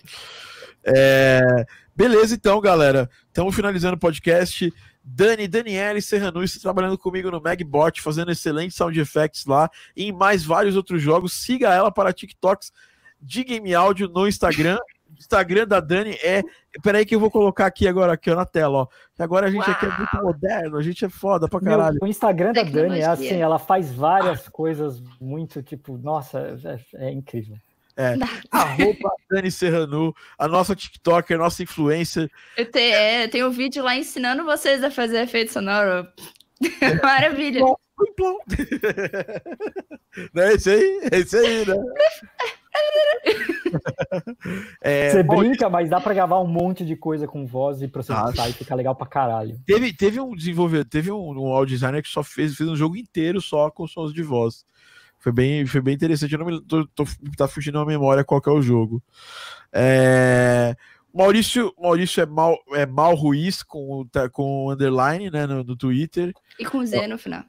[0.84, 3.10] É, beleza, então, galera.
[3.26, 4.72] Estamos finalizando o podcast.
[5.04, 10.12] Dani, Daniele Serrano está trabalhando comigo no Magbot, fazendo excelentes sound effects lá e em
[10.12, 11.32] mais vários outros jogos.
[11.32, 12.72] Siga ela para TikToks
[13.20, 14.78] de Game Áudio no Instagram.
[15.16, 16.42] Instagram da Dani é.
[16.82, 18.86] Peraí, que eu vou colocar aqui agora, aqui ó, na tela, ó.
[19.18, 19.70] Agora a gente Uau.
[19.70, 21.98] aqui é muito moderno, a gente é foda pra caralho.
[22.00, 26.56] Meu, o Instagram da Dani é assim, ela faz várias coisas muito, tipo, nossa,
[26.94, 27.56] é, é incrível.
[27.96, 28.14] É,
[28.52, 32.30] arroba Dani Serrano, a nossa TikToker, a nossa influencer.
[32.56, 36.06] Eu te, é, tenho um vídeo lá ensinando vocês a fazer efeito sonoro.
[37.02, 37.60] Maravilha.
[40.36, 41.74] é isso aí, é isso aí, né?
[44.82, 48.48] é, Você brinca, mas dá pra gravar um monte de coisa com voz e processar
[48.48, 49.58] e fica legal pra caralho.
[49.66, 52.96] Teve, teve um desenvolvedor, teve um, um audio designer que só fez, fez um jogo
[52.96, 54.64] inteiro só com sons de voz.
[55.18, 56.32] Foi bem, foi bem interessante.
[56.32, 57.04] Eu não me tô, tô,
[57.36, 59.02] tá fugindo a memória qual é o jogo.
[59.72, 60.76] É,
[61.12, 66.32] Maurício, Maurício é mal, é mal Ruiz com, com underline né, no, no Twitter.
[66.58, 67.44] E com Z no final.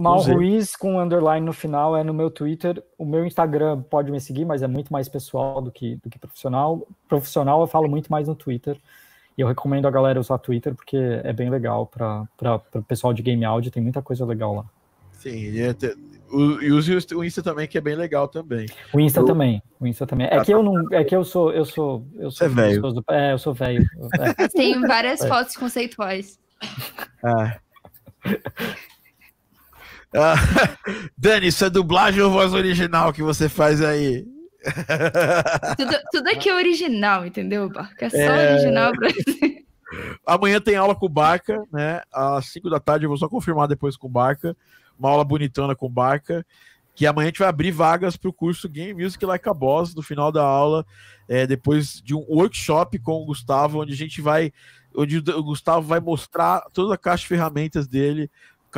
[0.00, 2.82] Mal Ruiz com underline no final é no meu Twitter.
[2.98, 6.18] O meu Instagram pode me seguir, mas é muito mais pessoal do que, do que
[6.18, 6.86] profissional.
[7.08, 8.78] Profissional eu falo muito mais no Twitter.
[9.36, 12.28] E eu recomendo a galera usar Twitter porque é bem legal para
[12.74, 14.64] o pessoal de game audio, tem muita coisa legal lá.
[15.12, 15.74] Sim, e, é
[16.60, 18.66] e use o Insta também, que é bem legal também.
[18.92, 19.24] O Insta eu...
[19.24, 20.26] também, o Insta também.
[20.26, 22.82] É que eu não, é que eu sou, eu sou, eu sou é velho.
[22.92, 23.84] Do, é, eu sou velho.
[24.38, 24.48] É.
[24.48, 25.28] Tem várias é.
[25.28, 26.38] fotos conceituais.
[27.24, 27.58] É.
[30.14, 30.36] Ah,
[31.18, 34.24] Dani, isso é dublagem ou voz original que você faz aí?
[35.76, 38.06] Tudo, tudo aqui é original, entendeu, Barca?
[38.06, 38.52] É só é...
[38.54, 39.08] original pra
[40.26, 42.00] Amanhã tem aula com o Barca, né?
[42.10, 44.56] Às 5 da tarde, eu vou só confirmar depois com o Barca.
[44.98, 46.46] Uma aula bonitona com o Barca.
[46.94, 49.94] Que amanhã a gente vai abrir vagas para o curso Game Music Like a Boss
[49.94, 50.86] no final da aula,
[51.28, 54.52] é, depois de um workshop com o Gustavo, onde a gente vai.
[54.96, 58.30] Onde o Gustavo vai mostrar toda a caixa de ferramentas dele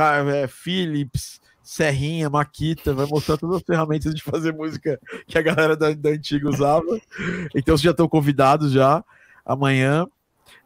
[0.03, 5.77] é, Philips, Serrinha, Maquita, vai mostrar todas as ferramentas de fazer música que a galera
[5.77, 7.01] da, da antiga usava.
[7.55, 9.05] Então vocês já estão convidados já
[9.45, 10.07] amanhã.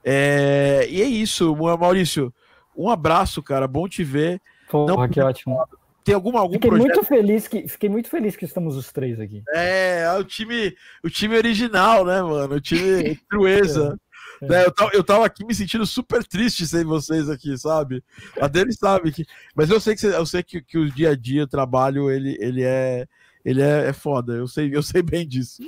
[0.04, 2.32] É, e é isso, Maurício.
[2.76, 3.66] Um abraço, cara.
[3.66, 4.40] Bom te ver.
[4.70, 5.58] Porra, Não, que ótimo.
[6.04, 6.86] Tem algum, algum fiquei projeto?
[6.86, 9.42] muito feliz que fiquei muito feliz que estamos os três aqui.
[9.50, 10.74] É, é o time,
[11.04, 12.54] o time original, né, mano?
[12.54, 13.98] O time Trueza.
[14.42, 14.46] É.
[14.46, 14.64] Né?
[14.66, 18.02] Eu, tava, eu tava aqui me sentindo super triste sem vocês aqui, sabe?
[18.40, 19.24] A dele sabe que.
[19.54, 22.36] Mas eu sei que eu sei que, que o dia a dia, o trabalho, ele,
[22.40, 23.06] ele é.
[23.42, 25.62] Ele é, é foda, eu sei, eu sei bem disso.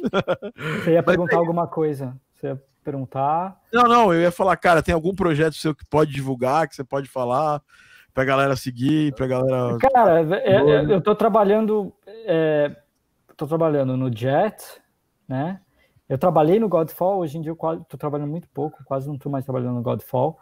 [0.84, 2.14] Você ia perguntar Mas, alguma coisa?
[2.34, 3.58] Você ia perguntar?
[3.72, 6.84] Não, não, eu ia falar, cara, tem algum projeto seu que pode divulgar, que você
[6.84, 7.62] pode falar?
[8.12, 9.78] pra galera seguir, pra galera.
[9.78, 11.92] Cara, é, é, eu tô trabalhando.
[12.06, 12.74] É,
[13.36, 14.62] tô trabalhando no Jet,
[15.26, 15.60] né?
[16.12, 19.30] Eu trabalhei no Godfall, hoje em dia eu tô trabalhando muito pouco, quase não tô
[19.30, 20.38] mais trabalhando no Godfall.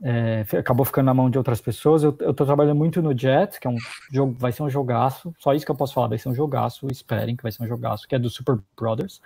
[0.00, 2.04] É, acabou ficando na mão de outras pessoas.
[2.04, 3.78] Eu, tô trabalhando muito no Jet, que é um
[4.12, 5.34] jogo, vai ser um jogaço.
[5.40, 6.86] Só isso que eu posso falar, vai ser um jogaço.
[6.86, 9.20] Esperem que vai ser um jogaço, que é do Super Brothers.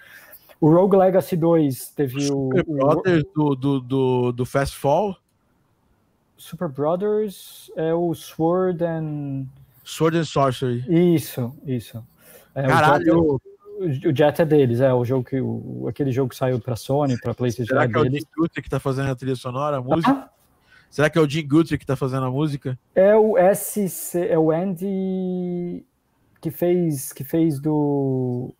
[0.58, 2.72] O Rogue Legacy 2 teve Super o.
[2.72, 5.14] Brothers do, do, do, do Fast Fall?
[6.38, 9.44] Super Brothers é o Sword and.
[9.84, 10.86] Sword and Sorcery.
[10.88, 12.02] Isso, isso.
[12.54, 13.38] É, Caralho!
[13.78, 17.18] O Jet, é deles, é o jogo que o, aquele jogo que saiu para Sony,
[17.20, 17.74] para PlayStation.
[17.74, 20.10] Será é que é o Jim Guthrie que tá fazendo a trilha sonora, a música?
[20.10, 20.30] Ah?
[20.90, 22.78] Será que é o Jim Guthrie que tá fazendo a música?
[22.94, 25.84] É o SC, é o Andy
[26.40, 28.54] que fez que fez do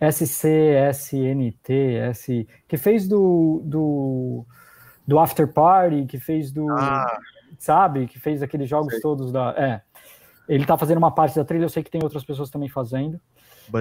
[0.00, 4.46] SCSNT, S, que fez do, do,
[5.06, 6.70] do After Party, que fez do.
[6.70, 7.18] Ah.
[7.58, 8.06] Sabe?
[8.06, 9.02] Que fez aqueles jogos sei.
[9.02, 9.54] todos da.
[9.56, 9.82] É.
[10.48, 13.20] Ele tá fazendo uma parte da trilha, eu sei que tem outras pessoas também fazendo.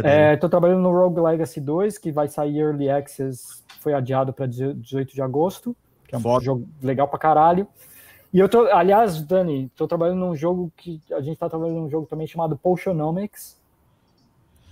[0.03, 4.45] É, tô trabalhando no Rogue Legacy 2, que vai sair Early Access, foi adiado para
[4.45, 5.75] 18 de agosto,
[6.07, 6.43] que é um Foda.
[6.43, 7.67] jogo legal pra caralho.
[8.31, 11.89] E eu tô, aliás, Dani, tô trabalhando num jogo que a gente tá trabalhando num
[11.89, 13.59] jogo também chamado Potionomics,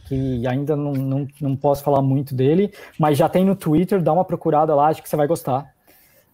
[0.08, 4.14] que ainda não, não, não posso falar muito dele, mas já tem no Twitter, dá
[4.14, 5.74] uma procurada lá, acho que você vai gostar.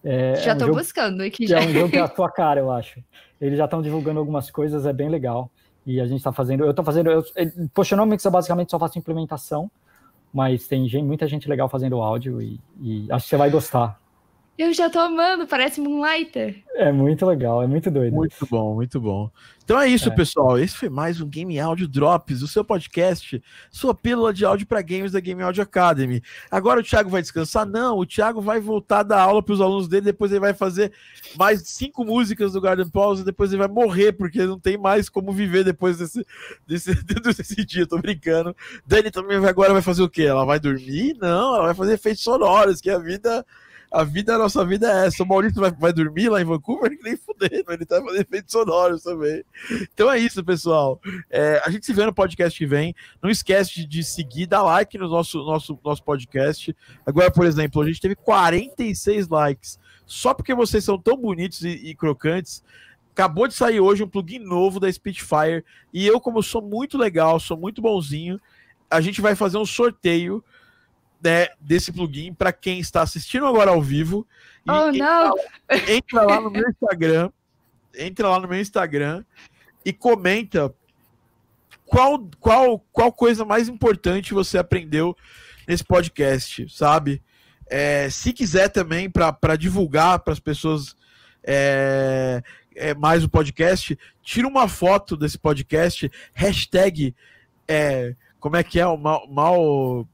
[0.04, 1.46] É, já estou é um buscando aqui.
[1.46, 1.60] Já.
[1.60, 3.02] É um jogo que é a tua cara, eu acho.
[3.40, 5.50] Eles já estão divulgando algumas coisas, é bem legal.
[5.86, 6.64] E a gente está fazendo.
[6.64, 7.10] Eu estou fazendo.
[7.10, 7.24] Eu,
[7.72, 9.70] Potionomics eu basicamente só faço implementação,
[10.32, 14.00] mas tem gente, muita gente legal fazendo áudio e, e acho que você vai gostar.
[14.56, 16.62] Eu já tô amando, parece Moonlighter.
[16.76, 18.14] É muito legal, é muito doido.
[18.14, 19.28] Muito bom, muito bom.
[19.64, 20.14] Então é isso, é.
[20.14, 20.56] pessoal.
[20.56, 24.80] Esse foi mais um Game Audio Drops, o seu podcast, sua pílula de áudio para
[24.80, 26.22] games da Game Audio Academy.
[26.52, 27.66] Agora o Thiago vai descansar?
[27.66, 30.92] Não, o Thiago vai voltar da aula para os alunos dele, depois ele vai fazer
[31.36, 35.32] mais cinco músicas do Garden Pause, depois ele vai morrer, porque não tem mais como
[35.32, 36.24] viver depois desse,
[36.64, 38.54] desse, desse dia, tô brincando.
[38.86, 40.22] Dani também agora vai fazer o quê?
[40.22, 41.16] Ela vai dormir?
[41.20, 43.44] Não, ela vai fazer efeitos sonoros, que a vida
[43.94, 45.22] a vida, a nossa vida é essa.
[45.22, 48.50] O Maurício vai, vai dormir lá em Vancouver, ele nem fudendo, ele tá fazendo efeitos
[48.50, 49.44] sonoros também.
[49.94, 51.00] Então é isso, pessoal.
[51.30, 52.92] É, a gente se vê no podcast que vem.
[53.22, 56.76] Não esquece de seguir, dar like no nosso, nosso, nosso podcast.
[57.06, 59.78] Agora, por exemplo, a gente teve 46 likes.
[60.04, 62.64] Só porque vocês são tão bonitos e, e crocantes.
[63.12, 65.64] Acabou de sair hoje um plugin novo da Spitfire.
[65.92, 68.40] E eu, como sou muito legal, sou muito bonzinho,
[68.90, 70.42] a gente vai fazer um sorteio
[71.24, 74.26] né, desse plugin para quem está assistindo agora ao vivo.
[74.68, 75.34] oh, não!
[75.88, 77.30] entra lá no meu Instagram,
[77.96, 79.24] entra lá no meu Instagram
[79.82, 80.72] e comenta
[81.86, 85.16] qual, qual, qual coisa mais importante você aprendeu
[85.66, 87.22] nesse podcast, sabe?
[87.70, 90.94] É, se quiser também para divulgar para as pessoas
[91.42, 92.42] é,
[92.76, 97.14] é, mais o podcast, tira uma foto desse podcast, hashtag
[97.66, 100.06] é, como é que é o mal, mal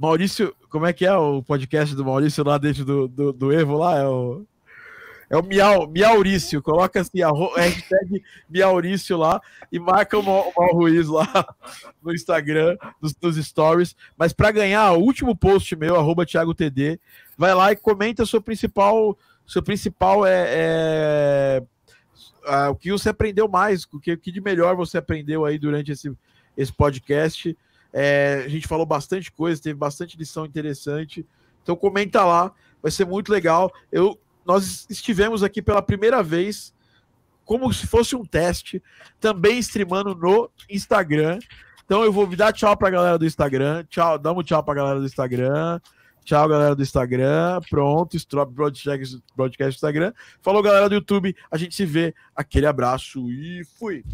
[0.00, 3.76] Maurício, como é que é o podcast do Maurício lá dentro do, do, do Evo
[3.76, 3.98] lá?
[3.98, 4.46] É o,
[5.28, 6.62] é o Miau, Miaurício.
[6.62, 11.54] Coloca assim a hashtag Miaurício lá e marca o Mal, Ruiz lá
[12.02, 13.94] no Instagram, nos, nos stories.
[14.16, 16.98] Mas para ganhar o último post meu, arroba ThiagoTD,
[17.36, 19.18] vai lá e comenta seu principal.
[19.46, 21.62] Seu principal é, é,
[22.46, 25.58] é o que você aprendeu mais, o que, o que de melhor você aprendeu aí
[25.58, 26.10] durante esse,
[26.56, 27.54] esse podcast.
[27.92, 31.26] É, a gente falou bastante coisa, teve bastante lição interessante.
[31.62, 33.72] Então comenta lá, vai ser muito legal.
[33.90, 36.74] Eu, nós estivemos aqui pela primeira vez,
[37.44, 38.82] como se fosse um teste,
[39.20, 41.38] também streamando no Instagram.
[41.84, 43.84] Então eu vou dar tchau pra galera do Instagram.
[43.90, 45.80] Tchau, dá um tchau pra galera do Instagram.
[46.24, 47.60] Tchau, galera do Instagram.
[47.68, 50.12] Pronto, Strop Broadcast, Broadcast Instagram.
[50.40, 51.34] Falou, galera do YouTube.
[51.50, 52.14] A gente se vê.
[52.36, 54.04] Aquele abraço e fui.